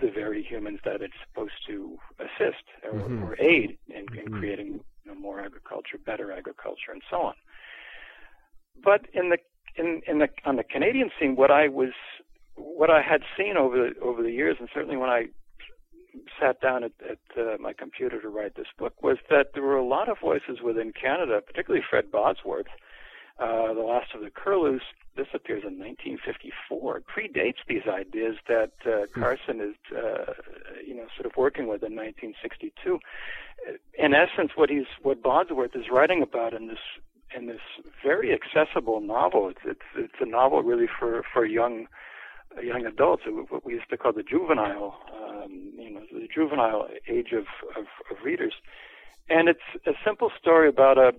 [0.00, 3.24] the very humans that it's supposed to assist or, mm-hmm.
[3.24, 4.38] or aid in, in mm-hmm.
[4.38, 7.34] creating know, more agriculture, better agriculture, and so on.
[8.82, 9.38] But in the
[9.76, 11.92] in, in the on the Canadian scene, what I was
[12.56, 15.26] what I had seen over the, over the years, and certainly when I
[16.40, 19.76] sat down at, at uh, my computer to write this book, was that there were
[19.76, 22.68] a lot of voices within Canada, particularly Fred Bodsworth,
[23.38, 24.80] uh, the last of the Curlews,
[25.16, 26.98] this appears in 1954.
[26.98, 29.20] It predates these ideas that uh, hmm.
[29.20, 30.32] Carson is, uh,
[30.86, 32.98] you know, sort of working with in 1962.
[33.98, 36.78] In essence, what he's, what Bodsworth is writing about in this,
[37.36, 37.60] in this
[38.04, 41.86] very accessible novel, it's, it's, it's a novel really for for young,
[42.62, 47.32] young adults, what we used to call the juvenile, um, you know, the juvenile age
[47.32, 47.46] of,
[47.76, 48.54] of, of readers.
[49.28, 51.12] And it's a simple story about a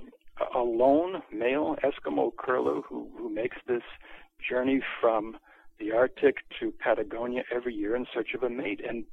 [0.56, 3.84] a lone male Eskimo curlew who, who makes this
[4.48, 5.38] journey from
[5.80, 8.82] the Arctic to Patagonia every year in search of a mate.
[8.88, 9.06] And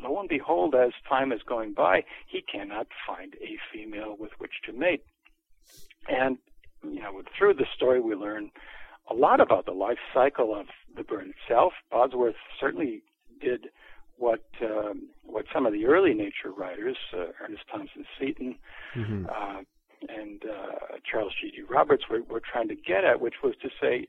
[0.00, 4.52] lo and behold, as time is going by, he cannot find a female with which
[4.66, 5.04] to mate.
[6.08, 6.38] And,
[6.82, 8.50] you know, through the story, we learn
[9.10, 10.66] a lot about the life cycle of
[10.96, 11.72] the bird itself.
[11.92, 13.02] Bodsworth certainly
[13.40, 13.68] did
[14.16, 18.56] what um, what some of the early nature writers, uh, Ernest Thompson Seton,
[18.94, 19.26] mm-hmm.
[19.26, 19.62] uh,
[20.08, 21.62] and uh, Charles G.G.
[21.68, 24.06] Roberts were, were trying to get at, which was to say,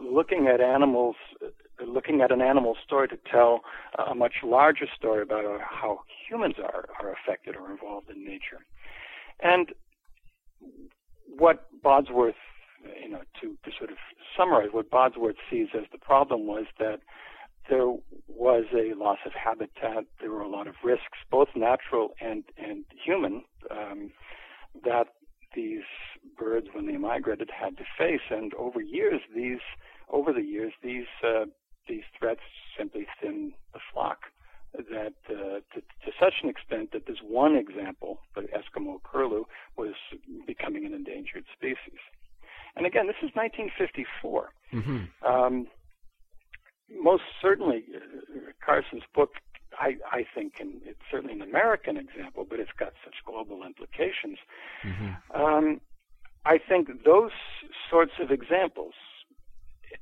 [0.00, 1.16] looking at animals,
[1.86, 3.60] looking at an animal story to tell
[4.08, 8.64] a much larger story about how humans are, are affected or involved in nature.
[9.40, 9.72] And
[11.36, 12.34] what Bodsworth,
[13.02, 13.96] you know, to, to sort of
[14.36, 17.00] summarize, what Bodsworth sees as the problem was that
[17.68, 17.86] there
[18.28, 20.04] was a loss of habitat.
[20.20, 24.12] There were a lot of risks, both natural and and human, um,
[24.82, 25.08] that
[25.54, 25.84] these
[26.38, 28.20] birds, when they migrated, had to face.
[28.30, 29.60] And over years, these
[30.10, 31.46] over the years, these uh,
[31.88, 32.40] these threats
[32.78, 34.18] simply thin the flock.
[34.74, 39.44] That uh, to, to such an extent that this one example, the Eskimo curlew,
[39.76, 39.94] was
[40.46, 42.00] becoming an endangered species.
[42.76, 44.50] And again, this is 1954.
[44.72, 45.24] Mm-hmm.
[45.24, 45.66] Um,
[46.90, 49.30] most certainly, uh, Carson's book
[49.78, 54.38] I, I think, and it's certainly an American example, but it's got such global implications.
[54.84, 55.42] Mm-hmm.
[55.42, 55.80] Um,
[56.44, 57.32] I think those
[57.90, 58.94] sorts of examples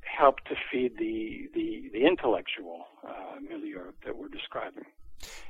[0.01, 4.85] help to feed the the, the intellectual uh, milieu that we're describing.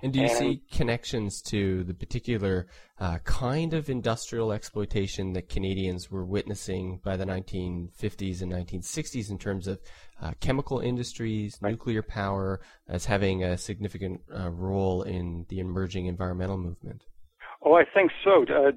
[0.01, 2.67] And do you and, see connections to the particular
[2.99, 9.37] uh, kind of industrial exploitation that Canadians were witnessing by the 1950s and 1960s in
[9.37, 9.79] terms of
[10.21, 11.71] uh, chemical industries, right.
[11.71, 17.03] nuclear power, as having a significant uh, role in the emerging environmental movement?
[17.63, 18.43] Oh, I think so.
[18.43, 18.71] Uh,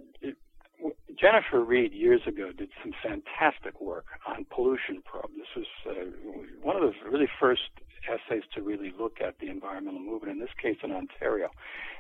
[1.21, 5.31] Jennifer Read years ago did some fantastic work on pollution probe.
[5.37, 6.05] This was uh,
[6.63, 7.63] one of the really first
[8.09, 11.51] essays to really look at the environmental movement, in this case in Ontario.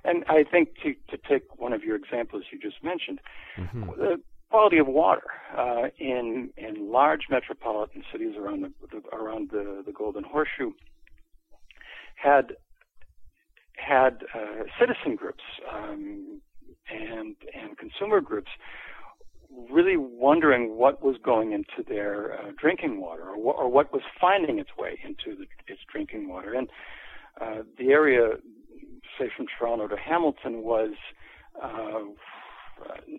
[0.04, 3.20] And I think to, to take one of your examples you just mentioned,
[3.56, 3.90] mm-hmm.
[3.98, 9.82] the quality of water uh, in in large metropolitan cities around the, the around the,
[9.84, 10.72] the Golden Horseshoe
[12.14, 12.52] had
[13.76, 16.40] had uh, citizen groups um,
[16.90, 18.50] and and consumer groups
[19.70, 24.02] really wondering what was going into their uh, drinking water or, wh- or what was
[24.20, 26.54] finding its way into the, its drinking water.
[26.54, 26.68] And
[27.40, 28.30] uh, the area,
[29.18, 30.92] say from Toronto to Hamilton, was
[31.62, 32.00] uh,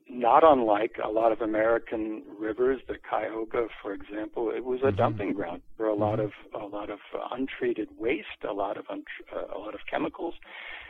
[0.10, 4.52] not unlike a lot of American rivers, the Cuyahoga, for example.
[4.56, 4.98] It was a mm-hmm.
[4.98, 6.56] dumping ground for a lot mm-hmm.
[6.56, 7.00] of a lot of
[7.32, 9.06] untreated waste, a lot of unt-
[9.36, 10.36] uh, a lot of chemicals,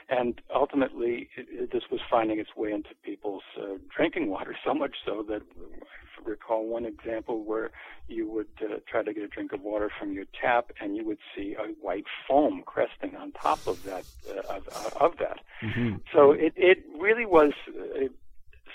[0.10, 4.74] and ultimately, it, it, this was finding its way into people's uh, drinking water, so
[4.74, 7.72] much so that I recall one example where
[8.08, 11.06] you would uh, try to get a drink of water from your tap, and you
[11.06, 15.40] would see a white foam cresting on top of that uh, of, uh, of that.
[15.62, 15.98] Mm-hmm.
[16.14, 17.52] So it it really was.
[17.68, 18.08] Uh,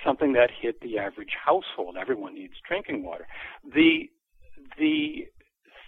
[0.04, 1.96] something that hit the average household.
[2.00, 3.26] Everyone needs drinking water.
[3.64, 4.10] The
[4.78, 5.26] the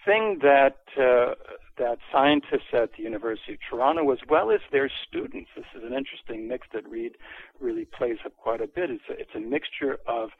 [0.04, 1.34] thing that uh,
[1.78, 5.94] that scientists at the University of Toronto, as well as their students, this is an
[5.94, 7.12] interesting mix that Read
[7.60, 8.90] really plays up quite a bit.
[8.90, 10.30] It's a, it's a mixture of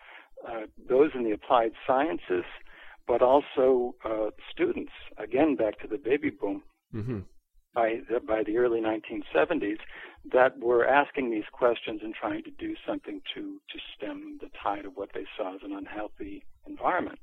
[0.47, 2.45] uh, those in the applied sciences,
[3.07, 4.93] but also uh, students.
[5.19, 6.63] Again, back to the baby boom.
[6.95, 7.21] Mm-hmm.
[7.75, 9.79] By the, by the early 1970s
[10.33, 14.87] that were asking these questions and trying to do something to to stem the tide
[14.87, 17.19] of what they saw as an unhealthy environment.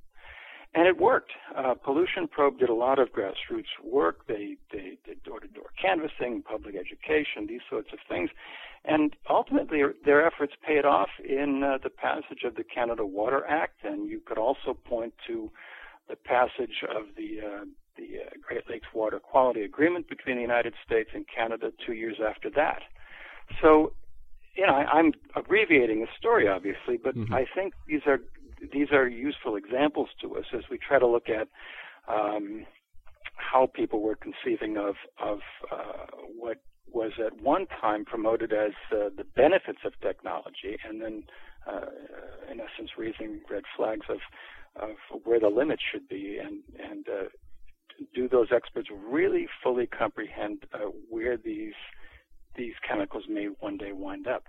[0.73, 1.31] And it worked.
[1.55, 4.25] Uh, Pollution Probe did a lot of grassroots work.
[4.27, 8.29] They, they did door-to-door canvassing, public education, these sorts of things.
[8.85, 13.83] And ultimately, their efforts paid off in uh, the passage of the Canada Water Act.
[13.83, 15.51] And you could also point to
[16.07, 17.65] the passage of the uh,
[18.51, 22.81] Great Lakes Water Quality Agreement between the United States and Canada two years after that.
[23.61, 23.93] So,
[24.55, 27.33] you know, I, am abbreviating the story, obviously, but mm-hmm.
[27.33, 28.19] I think these are
[28.73, 31.47] these are useful examples to us as we try to look at
[32.07, 32.65] um,
[33.35, 35.39] how people were conceiving of of
[35.71, 36.05] uh,
[36.37, 36.57] what
[36.91, 41.23] was at one time promoted as uh, the benefits of technology, and then,
[41.65, 41.85] uh,
[42.51, 44.19] in essence, raising red flags of
[44.75, 44.91] of
[45.23, 47.29] where the limits should be, and and uh,
[48.13, 50.79] do those experts really fully comprehend uh,
[51.09, 51.73] where these
[52.55, 54.43] these chemicals may one day wind up?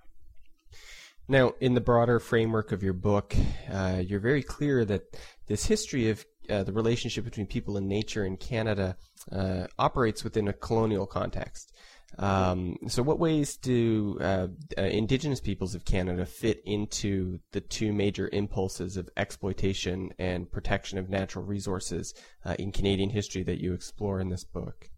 [1.29, 3.35] Now, in the broader framework of your book,
[3.73, 8.25] uh, you're very clear that this history of uh, the relationship between people and nature
[8.25, 8.97] in Canada
[9.31, 11.73] uh, operates within a colonial context.
[12.19, 17.93] Um, so, what ways do uh, uh, Indigenous peoples of Canada fit into the two
[17.93, 23.73] major impulses of exploitation and protection of natural resources uh, in Canadian history that you
[23.73, 24.91] explore in this book?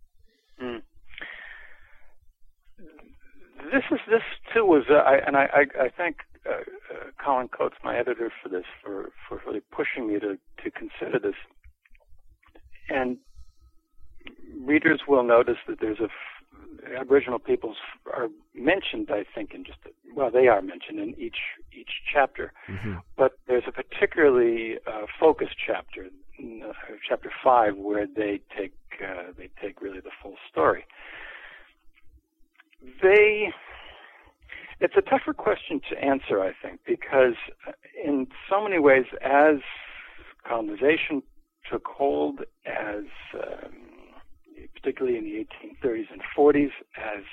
[0.60, 0.82] Mm.
[3.72, 7.48] This is this too was, uh, I, and I, I, I thank uh, uh, Colin
[7.48, 11.36] Coates, my editor, for this, for for really pushing me to to consider this.
[12.88, 13.18] And
[14.60, 16.08] readers will notice that there's a
[16.98, 17.76] Aboriginal peoples
[18.12, 19.78] are mentioned, I think, in just
[20.14, 21.38] well, they are mentioned in each
[21.72, 22.94] each chapter, mm-hmm.
[23.16, 26.08] but there's a particularly uh, focused chapter,
[26.40, 26.72] uh,
[27.08, 30.84] chapter five, where they take uh, they take really the full story.
[33.02, 33.48] They,
[34.80, 37.34] it's a tougher question to answer, I think, because
[38.02, 39.56] in so many ways, as
[40.46, 41.22] colonization
[41.70, 43.04] took hold, as
[43.34, 43.72] um,
[44.74, 45.46] particularly in the
[45.84, 47.24] 1830s and 40s, as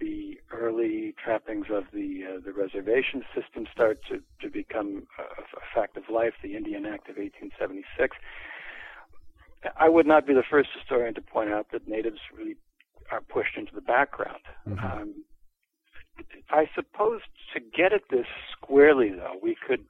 [0.00, 5.60] the early trappings of the uh, the reservation system start to, to become a, a,
[5.74, 8.16] fact of life, the Indian Act of 1876.
[9.76, 12.56] I would not be the first historian to point out that natives really
[13.12, 14.40] are pushed into the background.
[14.66, 15.00] Mm-hmm.
[15.00, 15.24] Um,
[16.50, 17.20] I suppose
[17.54, 19.84] to get at this squarely, though, we could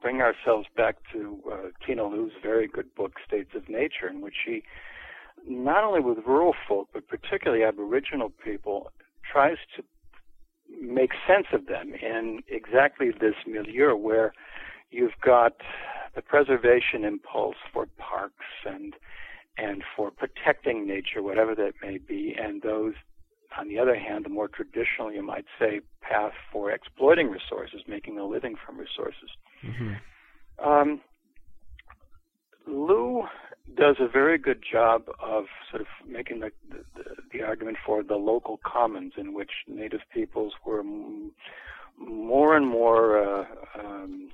[0.00, 4.34] bring ourselves back to uh, Tina Loo's very good book, States of Nature, in which
[4.44, 4.62] she
[5.46, 8.90] not only with rural folk, but particularly Aboriginal people,
[9.30, 9.82] tries to
[10.80, 14.32] make sense of them in exactly this milieu where
[14.90, 15.52] you've got
[16.14, 18.94] the preservation impulse for parks and
[19.56, 22.94] and for protecting nature, whatever that may be, and those,
[23.58, 28.18] on the other hand, the more traditional, you might say, path for exploiting resources, making
[28.18, 29.30] a living from resources.
[29.64, 30.68] Mm-hmm.
[30.68, 31.00] Um,
[32.68, 33.24] Loo
[33.76, 38.16] does a very good job of sort of making the, the, the argument for the
[38.16, 41.32] local commons in which native peoples were m-
[41.98, 43.44] more and more uh,
[43.78, 44.30] um,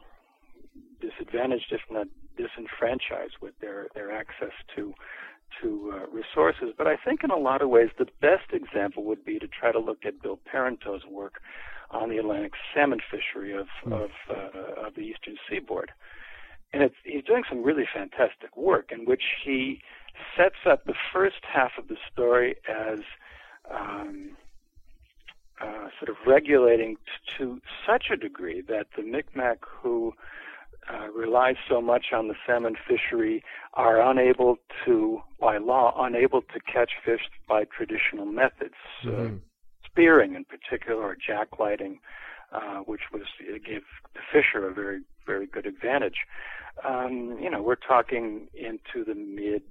[1.00, 2.06] disadvantaged, if not
[2.36, 4.94] disenfranchised, with their, their access to
[5.62, 6.74] to uh, resources.
[6.76, 9.70] But I think in a lot of ways the best example would be to try
[9.70, 11.34] to look at Bill Parenteau's work
[11.90, 13.92] on the Atlantic salmon fishery of mm.
[13.92, 15.92] of, uh, of the eastern seaboard
[16.74, 19.80] and it's, he's doing some really fantastic work in which he
[20.36, 22.98] sets up the first half of the story as
[23.72, 24.36] um,
[25.60, 30.12] uh, sort of regulating t- to such a degree that the Micmac who
[30.92, 33.42] uh, rely so much on the salmon fishery
[33.74, 39.36] are unable to, by law, unable to catch fish by traditional methods, mm-hmm.
[39.36, 39.38] uh,
[39.86, 41.98] spearing in particular, or jacklighting,
[42.52, 43.22] uh, which was
[43.66, 43.82] gave
[44.14, 46.26] the fisher a very very good advantage.
[46.86, 49.62] Um, you know, we're talking into the mid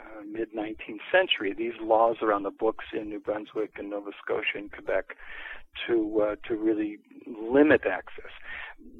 [0.00, 1.54] uh, mid 19th century.
[1.56, 5.16] These laws are on the books in New Brunswick and Nova Scotia and Quebec
[5.86, 8.30] to uh, to really limit access.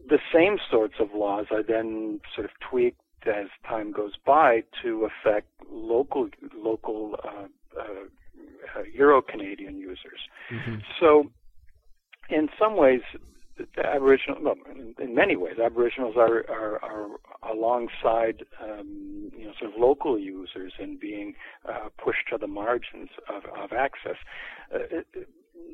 [0.08, 5.08] The same sorts of laws are then sort of tweaked as time goes by to
[5.08, 7.46] affect local local uh,
[7.78, 7.82] uh,
[8.78, 10.20] uh Euro Canadian users.
[10.50, 10.76] Mm-hmm.
[11.00, 11.30] So,
[12.28, 13.00] in some ways,
[13.76, 14.56] Aboriginal, well,
[14.98, 17.08] in, many ways, Aboriginals are are, are
[17.50, 21.34] alongside um, you know sort of local users and being
[21.68, 24.16] uh, pushed to the margins of, of access.
[24.74, 24.78] Uh,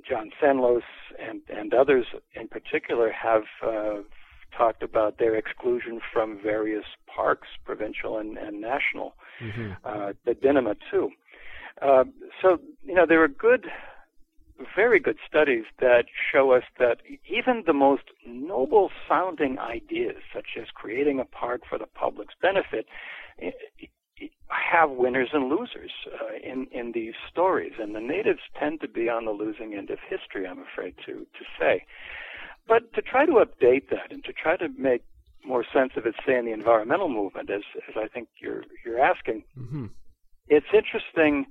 [0.09, 0.83] John Sandlos
[1.19, 4.03] and and others in particular have uh,
[4.57, 9.73] talked about their exclusion from various parks, provincial and, and national, mm-hmm.
[9.85, 11.11] uh, the Dinema too.
[11.81, 12.05] Uh,
[12.43, 13.67] so, you know, there are good,
[14.75, 16.99] very good studies that show us that
[17.29, 22.87] even the most noble sounding ideas, such as creating a park for the public's benefit,
[24.49, 29.09] have winners and losers uh, in in these stories, and the natives tend to be
[29.09, 30.47] on the losing end of history.
[30.47, 31.85] I'm afraid to to say,
[32.67, 35.03] but to try to update that and to try to make
[35.45, 39.01] more sense of it, say in the environmental movement, as as I think you're you're
[39.01, 39.87] asking, mm-hmm.
[40.49, 41.47] it's interesting,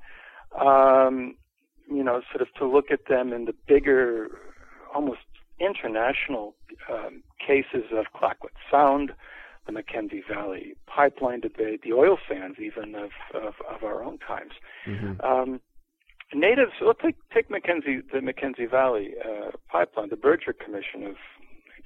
[0.60, 1.36] um,
[1.90, 4.28] you know, sort of to look at them in the bigger,
[4.94, 5.20] almost
[5.60, 6.56] international
[6.92, 9.14] um, cases of Clayoquot Sound
[9.68, 14.54] the Mackenzie Valley pipeline debate, the oil sands even of, of, of our own times.
[14.88, 15.22] Mm-hmm.
[15.22, 15.62] Um,
[16.34, 21.16] natives, well, take, take Mackenzie, the Mackenzie Valley uh, pipeline, the Berger Commission of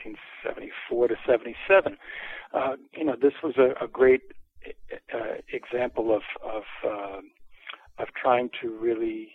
[0.06, 1.98] 1974 to 77.
[2.54, 4.22] Uh, you know, this was a, a great
[5.14, 7.22] uh, example of of, uh,
[7.98, 9.30] of trying to really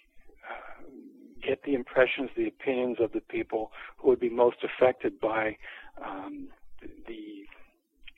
[1.46, 5.56] get the impressions, the opinions of the people who would be most affected by
[6.04, 6.48] um,
[7.06, 7.46] the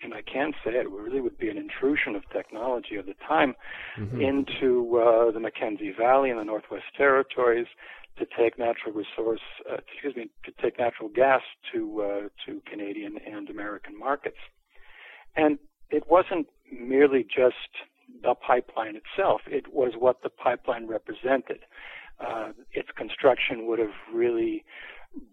[0.02, 3.54] and I can say it, really would be an intrusion of technology of the time
[3.98, 4.20] mm-hmm.
[4.20, 7.66] into uh, the Mackenzie Valley and the Northwest Territories
[8.18, 11.40] to take natural resource, uh, excuse me, to take natural gas
[11.72, 14.38] to uh, to Canadian and American markets.
[15.36, 15.58] And
[15.90, 17.56] it wasn't merely just
[18.22, 21.60] the pipeline itself; it was what the pipeline represented.
[22.20, 24.64] Uh, its construction would have really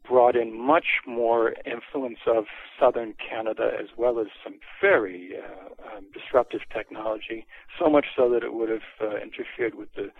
[0.08, 2.46] brought in much more influence of
[2.80, 7.46] southern Canada as well as some very uh, um, disruptive technology,
[7.80, 10.12] so much so that it would have uh, interfered with the,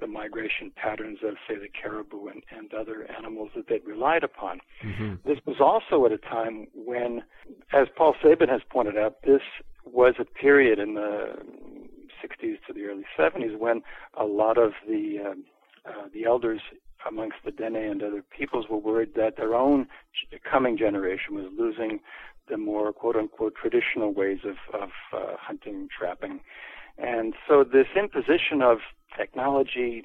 [0.00, 4.60] the migration patterns of, say, the caribou and, and other animals that they'd relied upon.
[4.82, 5.14] Mm-hmm.
[5.28, 7.22] This was also at a time when,
[7.72, 9.42] as Paul Sabin has pointed out, this
[9.84, 11.36] was a period in the
[12.24, 13.82] 60s to the early 70s when
[14.18, 15.44] a lot of the um,
[15.86, 16.60] uh, the elders
[17.06, 19.86] amongst the Dene and other peoples were worried that their own
[20.50, 22.00] coming generation was losing
[22.48, 26.40] the more quote unquote traditional ways of, of uh, hunting, trapping.
[26.98, 28.78] And so this imposition of
[29.16, 30.04] technology,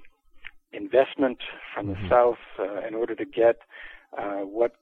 [0.71, 1.39] investment
[1.73, 2.09] from the mm-hmm.
[2.09, 3.59] South uh, in order to get
[4.17, 4.73] uh, what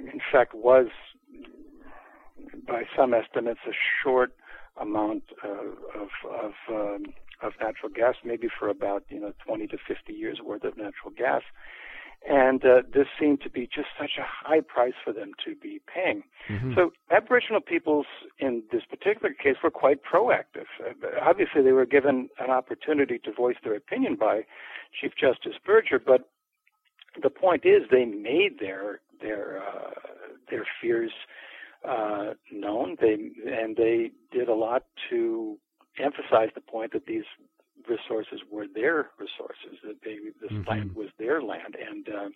[0.00, 0.86] in fact was,
[2.66, 4.32] by some estimates, a short
[4.80, 7.06] amount uh, of, of um,
[7.44, 11.12] of natural gas, maybe for about you know 20 to 50 years worth of natural
[11.16, 11.42] gas.
[12.26, 15.80] And uh, this seemed to be just such a high price for them to be
[15.92, 16.22] paying.
[16.48, 16.72] Mm-hmm.
[16.74, 18.06] So Aboriginal peoples
[18.38, 20.64] in this particular case were quite proactive.
[21.20, 24.44] Obviously, they were given an opportunity to voice their opinion by
[24.98, 26.30] Chief Justice Berger, but
[27.22, 29.90] the point is they made their their uh,
[30.50, 31.12] their fears
[31.86, 32.96] uh, known.
[33.00, 33.14] They
[33.46, 35.58] and they did a lot to
[35.98, 37.24] emphasize the point that these
[37.88, 40.68] resources were their resources, that they, this mm-hmm.
[40.68, 42.28] land was their land, and uh,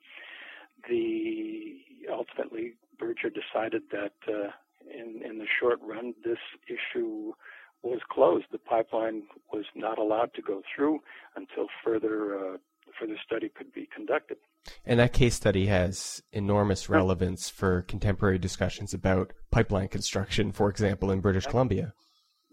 [0.89, 1.81] the
[2.13, 4.51] ultimately Berger decided that uh,
[4.93, 7.33] in in the short run this issue
[7.83, 8.47] was closed.
[8.51, 11.01] The pipeline was not allowed to go through
[11.37, 12.57] until further uh,
[12.99, 14.39] further study could be conducted.
[14.85, 21.11] And that case study has enormous relevance for contemporary discussions about pipeline construction, for example,
[21.11, 21.93] in British Columbia.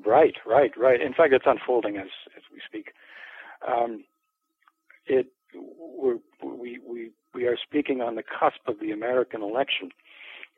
[0.05, 1.01] Right, right, right.
[1.01, 2.93] In fact, it's unfolding as as we speak.
[3.67, 4.03] Um,
[5.07, 9.89] it we're, we we we are speaking on the cusp of the American election,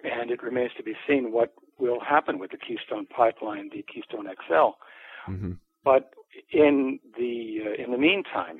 [0.03, 4.25] and it remains to be seen what will happen with the Keystone Pipeline, the Keystone
[4.25, 5.31] XL.
[5.31, 5.51] Mm-hmm.
[5.83, 6.13] But
[6.51, 8.59] in the uh, in the meantime,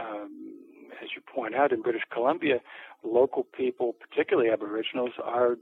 [0.00, 0.54] um,
[1.02, 2.60] as you point out, in British Columbia,
[3.04, 5.56] local people, particularly Aboriginals, are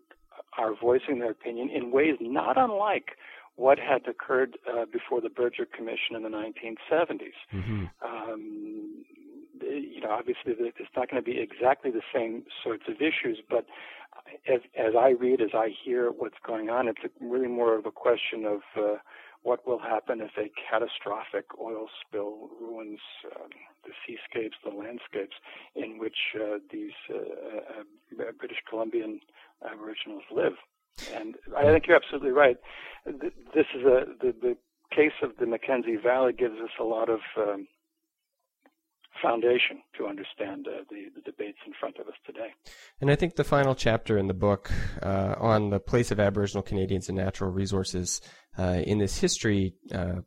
[0.57, 3.17] are voicing their opinion in ways not unlike
[3.57, 7.39] what had occurred uh, before the Berger Commission in the 1970s.
[7.53, 7.85] Mm-hmm.
[8.05, 9.05] Um,
[9.61, 13.67] you know, obviously it's not going to be exactly the same sorts of issues, but
[14.53, 17.91] as, as I read, as I hear what's going on, it's really more of a
[17.91, 18.97] question of uh,
[19.43, 23.01] what will happen if a catastrophic oil spill ruins
[23.37, 23.51] um,
[23.85, 25.37] the seascapes, the landscapes
[25.77, 29.21] in which uh, these uh, uh British Columbian
[29.71, 30.55] Aboriginals live.
[31.15, 32.57] And I think you're absolutely right.
[33.07, 34.57] This is a the, the
[34.95, 37.67] case of the Mackenzie Valley gives us a lot of um,
[39.23, 42.49] foundation to understand uh, the, the, debates in front of us today.
[43.01, 44.71] And I think the final chapter in the book
[45.03, 48.21] uh, on the place of Aboriginal Canadians and natural resources
[48.59, 50.21] uh, in this history uh,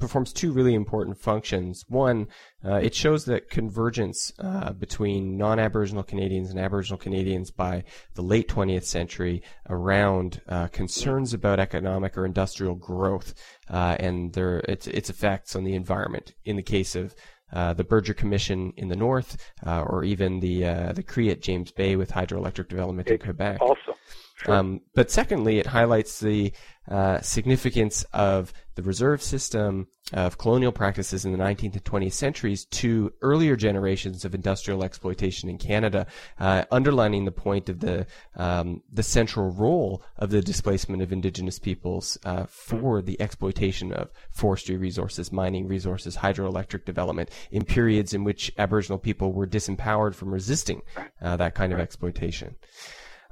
[0.00, 1.84] performs two really important functions.
[1.88, 2.28] One,
[2.64, 7.84] uh, it shows that convergence uh, between non-Aboriginal Canadians and Aboriginal Canadians by
[8.14, 13.34] the late 20th century around uh, concerns about economic or industrial growth
[13.68, 16.34] uh, and their its its effects on the environment.
[16.44, 17.14] In the case of
[17.52, 21.42] uh, the Berger Commission in the north, uh, or even the uh, the Cree at
[21.42, 23.60] James Bay with hydroelectric development in Quebec.
[23.60, 23.96] Also,
[24.44, 24.54] Sure.
[24.54, 26.52] Um, but secondly, it highlights the
[26.88, 32.64] uh, significance of the reserve system of colonial practices in the 19th and 20th centuries
[32.64, 36.06] to earlier generations of industrial exploitation in Canada,
[36.38, 41.58] uh, underlining the point of the um, the central role of the displacement of Indigenous
[41.58, 48.24] peoples uh, for the exploitation of forestry resources, mining resources, hydroelectric development in periods in
[48.24, 50.80] which Aboriginal people were disempowered from resisting
[51.20, 52.56] uh, that kind of exploitation.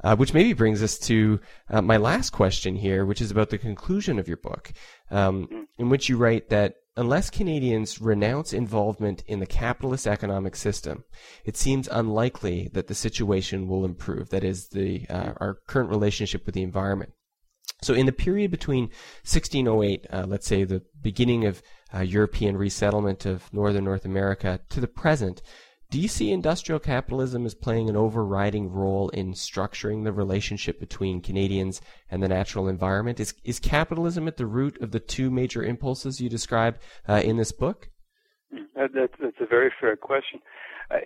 [0.05, 1.41] Uh, which maybe brings us to
[1.71, 4.73] uh, my last question here, which is about the conclusion of your book,
[5.11, 11.05] um, in which you write that unless Canadians renounce involvement in the capitalist economic system,
[11.45, 14.31] it seems unlikely that the situation will improve.
[14.31, 17.13] That is, the uh, our current relationship with the environment.
[17.83, 18.85] So, in the period between
[19.23, 21.63] 1608, uh, let's say the beginning of
[21.95, 25.41] uh, European resettlement of northern North America, to the present,
[25.91, 31.23] do you see industrial capitalism as playing an overriding role in structuring the relationship between
[31.23, 31.81] Canadians
[32.11, 33.19] and the natural environment?
[33.21, 36.79] Is, is capitalism at the root of the two major impulses you describe
[37.09, 37.89] uh, in this book?
[38.75, 40.41] That, that, that's a very fair question.
[40.91, 41.05] I,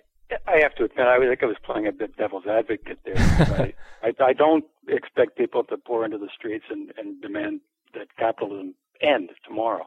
[0.49, 3.15] I have to admit, I think I was playing a bit devil's advocate there.
[3.19, 7.61] I, I, I don't expect people to pour into the streets and, and demand
[7.95, 9.87] that capitalism end tomorrow.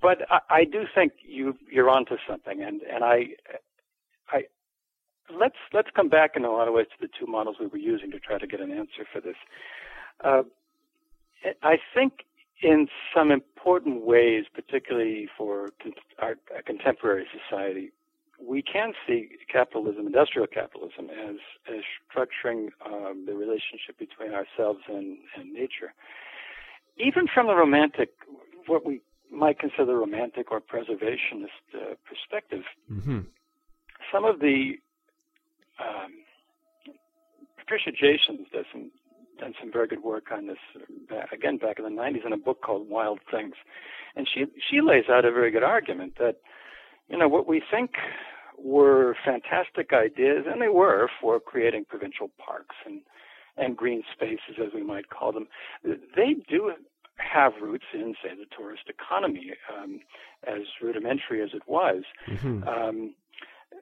[0.00, 3.34] But I, I do think you you're onto something, and and I
[4.30, 4.44] I
[5.32, 7.78] let's let's come back in a lot of ways to the two models we were
[7.78, 9.36] using to try to get an answer for this.
[10.22, 10.42] Uh,
[11.62, 12.24] I think
[12.62, 15.70] in some important ways, particularly for
[16.18, 17.92] our, our, contemporary society,
[18.40, 21.36] we can see capitalism, industrial capitalism, as
[21.68, 25.94] as structuring um, the relationship between ourselves and, and nature.
[26.96, 28.10] Even from the romantic,
[28.66, 29.00] what we
[29.30, 33.20] might consider romantic or preservationist uh, perspective, mm-hmm
[34.12, 34.72] some of the
[35.80, 36.12] um,
[37.58, 38.90] Patricia Jasen's does some
[39.40, 40.58] done some very good work on this
[41.32, 43.54] again back in the 90s in a book called Wild Things,
[44.16, 46.36] and she she lays out a very good argument that
[47.08, 47.92] you know what we think
[48.56, 53.00] were fantastic ideas, and they were for creating provincial parks and
[53.56, 55.46] and green spaces, as we might call them.
[55.84, 56.72] They do
[57.16, 60.00] have roots in, say, the tourist economy, um,
[60.46, 62.02] as rudimentary as it was.
[62.28, 62.66] Mm-hmm.
[62.68, 63.14] Um,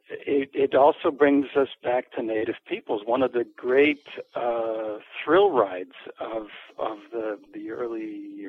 [0.09, 3.03] it, it, also brings us back to native peoples.
[3.05, 6.49] One of the great uh, thrill rides of
[6.79, 8.47] of the the early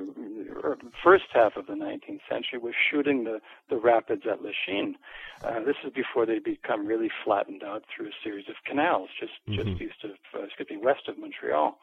[0.64, 3.40] er, first half of the 19th century was shooting the
[3.70, 4.98] the rapids at Lachine.
[5.44, 9.34] Uh, this is before they become really flattened out through a series of canals just
[9.48, 9.70] mm-hmm.
[9.70, 11.78] just east of uh, excuse west of Montreal.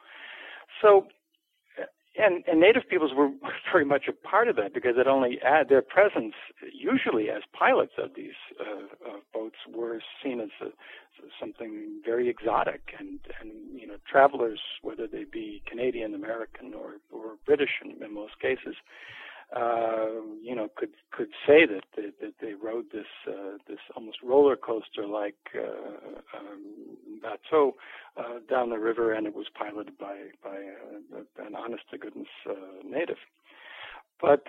[0.81, 1.07] So
[2.17, 3.29] and, and native peoples were
[3.71, 6.33] very much a part of that because it only add their presence
[6.73, 10.69] usually as pilots of these uh, uh, boats were seen as a,
[11.39, 17.35] something very exotic and and you know travelers whether they be Canadian American or or
[17.45, 18.75] British in, in most cases
[19.55, 24.17] uh, you know, could could say that they, that they rode this uh, this almost
[24.23, 27.75] roller coaster like uh, um, bateau
[28.17, 32.27] uh, down the river, and it was piloted by by uh, an honest to goodness
[32.49, 32.53] uh,
[32.85, 33.17] native.
[34.21, 34.47] But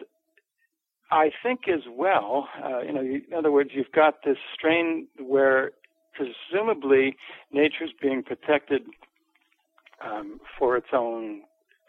[1.10, 5.72] I think as well, uh, you know, in other words, you've got this strain where
[6.14, 7.16] presumably
[7.52, 8.82] nature's being protected
[10.04, 11.42] um, for its own.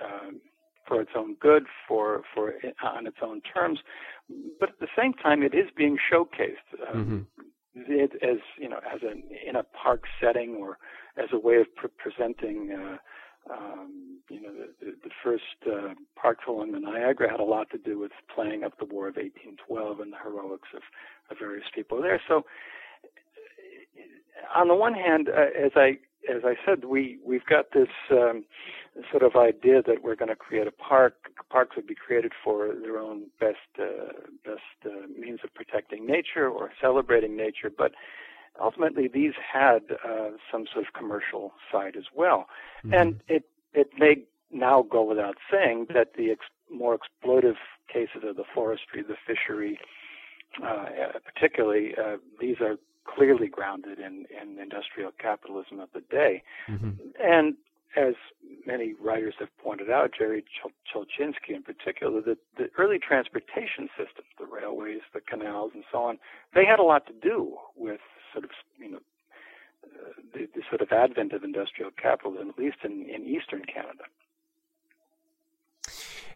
[0.03, 0.41] Um,
[0.87, 2.53] for its own good, for for
[2.83, 3.79] on its own terms,
[4.59, 6.89] but at the same time, it is being showcased.
[6.93, 7.27] Um,
[7.75, 7.91] mm-hmm.
[7.91, 10.77] it, as you know, as an in a park setting or
[11.17, 12.71] as a way of pre- presenting.
[12.71, 12.97] Uh,
[13.51, 17.69] um, you know, the, the, the first uh, parkville in the Niagara had a lot
[17.71, 20.81] to do with playing up the War of 1812 and the heroics of,
[21.29, 22.21] of various people there.
[22.25, 22.45] So,
[24.55, 25.97] on the one hand, uh, as I
[26.29, 28.45] as I said, we we've got this um,
[29.11, 31.15] sort of idea that we're going to create a park.
[31.49, 34.13] Parks would be created for their own best uh,
[34.45, 37.93] best uh, means of protecting nature or celebrating nature, but
[38.61, 42.47] ultimately these had uh, some sort of commercial side as well.
[42.85, 42.93] Mm-hmm.
[42.93, 43.43] And it
[43.73, 47.57] it may now go without saying that the ex- more exploitive
[47.91, 49.79] cases of the forestry, the fishery,
[50.63, 50.85] uh,
[51.33, 56.43] particularly, uh, these are clearly grounded in, in industrial capitalism of the day.
[56.69, 56.91] Mm-hmm.
[57.21, 57.55] And
[57.95, 58.15] as
[58.65, 60.43] many writers have pointed out, Jerry
[60.91, 66.17] Tulchinsky in particular, the, the early transportation systems, the railways, the canals, and so on,
[66.55, 67.99] they had a lot to do with
[68.31, 68.99] sort of, you know,
[69.83, 74.03] uh, the, the sort of advent of industrial capitalism, at least in, in eastern Canada.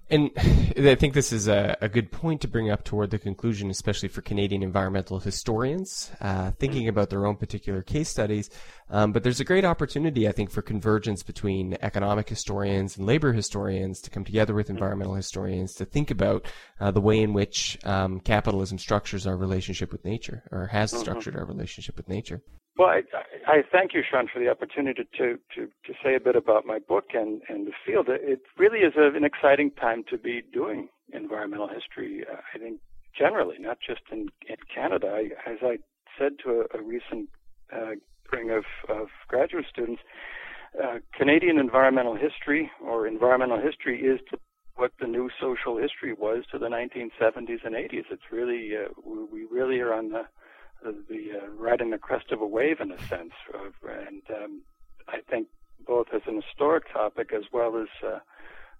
[0.09, 0.31] And
[0.77, 4.07] I think this is a, a, good point to bring up toward the conclusion, especially
[4.07, 8.49] for Canadian environmental historians uh, thinking about their own particular case studies.
[8.89, 13.33] Um, but there's a great opportunity, I think, for convergence between economic historians and labor
[13.33, 16.45] historians to come together with environmental historians to think about
[16.79, 21.01] uh, the way in which um, capitalism structures our relationship with nature, or has mm-hmm.
[21.01, 22.41] structured our relationship with nature.
[22.77, 23.01] Well, I,
[23.47, 26.77] I, thank you, Sean, for the opportunity to, to, to say a bit about my
[26.77, 28.07] book and, and the field.
[28.07, 32.79] It really is a, an exciting time to be doing environmental history, uh, I think,
[33.17, 35.07] generally, not just in, in Canada.
[35.07, 35.77] I, as I
[36.19, 37.29] said to a, a recent
[37.73, 37.93] uh,
[38.51, 40.01] of, of graduate students,
[40.81, 44.37] uh, Canadian environmental history or environmental history is to
[44.75, 48.03] what the new social history was to the 1970s and 80s.
[48.11, 48.89] It's really, uh,
[49.31, 50.23] we really are on the
[50.83, 53.33] the, uh, riding the crest of a wave in a sense.
[53.83, 54.61] And um,
[55.07, 55.47] I think
[55.85, 58.19] both as an historic topic as well as uh,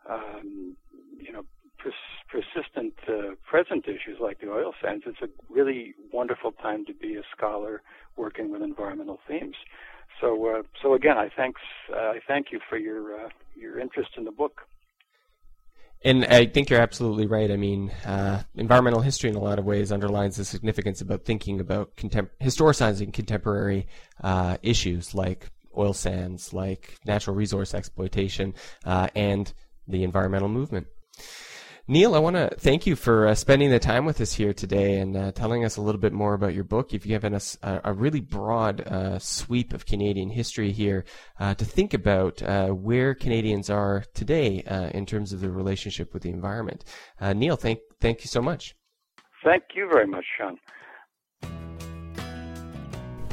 [0.09, 0.75] um,
[1.19, 1.43] you know
[1.79, 1.93] pers-
[2.31, 7.15] persistent uh, present issues like the oil sands, it's a really wonderful time to be
[7.15, 7.81] a scholar
[8.15, 9.55] working with environmental themes.
[10.21, 11.61] So, uh, so again, I thanks
[11.93, 14.61] uh, I thank you for your uh, your interest in the book.
[16.03, 17.49] And I think you're absolutely right.
[17.49, 21.59] I mean, uh, environmental history in a lot of ways underlines the significance about thinking
[21.59, 23.87] about contem- historicizing contemporary
[24.23, 28.53] uh, issues like oil sands, like natural resource exploitation,
[28.85, 29.53] uh, and
[29.87, 30.87] the environmental movement.
[31.89, 34.99] Neil, I want to thank you for uh, spending the time with us here today
[34.99, 36.87] and uh, telling us a little bit more about your book.
[36.87, 41.05] If You've given us a, a really broad uh, sweep of Canadian history here
[41.39, 46.13] uh, to think about uh, where Canadians are today uh, in terms of the relationship
[46.13, 46.83] with the environment.
[47.21, 48.75] Neil, thank thank you so much.
[49.45, 50.57] Thank you very much, Sean.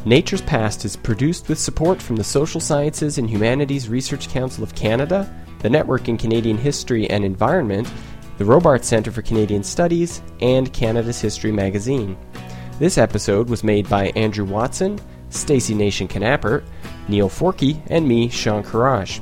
[0.05, 4.77] Nature's Past is produced with support from the Social Sciences and Humanities Research Council of
[4.77, 7.91] Canada, the Network in Canadian History and Environment,
[8.39, 12.17] the Robarts Centre for Canadian Studies, and Canada's History magazine.
[12.79, 14.99] This episode was made by Andrew Watson,
[15.31, 16.65] Stacy Nation Knapper,
[17.09, 19.21] Neil Forkey, and me, Sean Kheraj.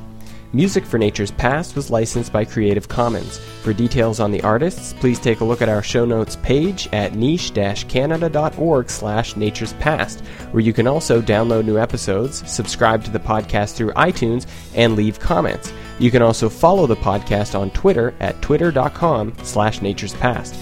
[0.55, 3.39] Music for Nature's Past was licensed by Creative Commons.
[3.63, 7.15] For details on the artists, please take a look at our show notes page at
[7.15, 10.19] niche-canada.org slash nature's past,
[10.51, 14.45] where you can also download new episodes, subscribe to the podcast through iTunes,
[14.75, 15.73] and leave comments.
[15.97, 20.55] You can also follow the podcast on Twitter at twitter.com slash naturespast.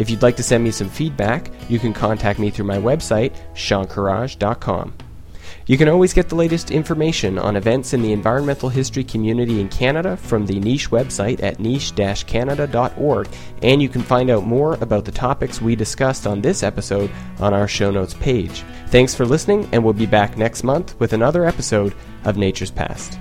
[0.00, 3.36] If you'd like to send me some feedback, you can contact me through my website,
[3.54, 4.94] seankheraj.com.
[5.68, 9.68] You can always get the latest information on events in the environmental history community in
[9.68, 13.28] Canada from the Niche website at niche-canada.org,
[13.62, 17.52] and you can find out more about the topics we discussed on this episode on
[17.52, 18.64] our show notes page.
[18.86, 21.94] Thanks for listening, and we'll be back next month with another episode
[22.24, 23.18] of Nature's Past.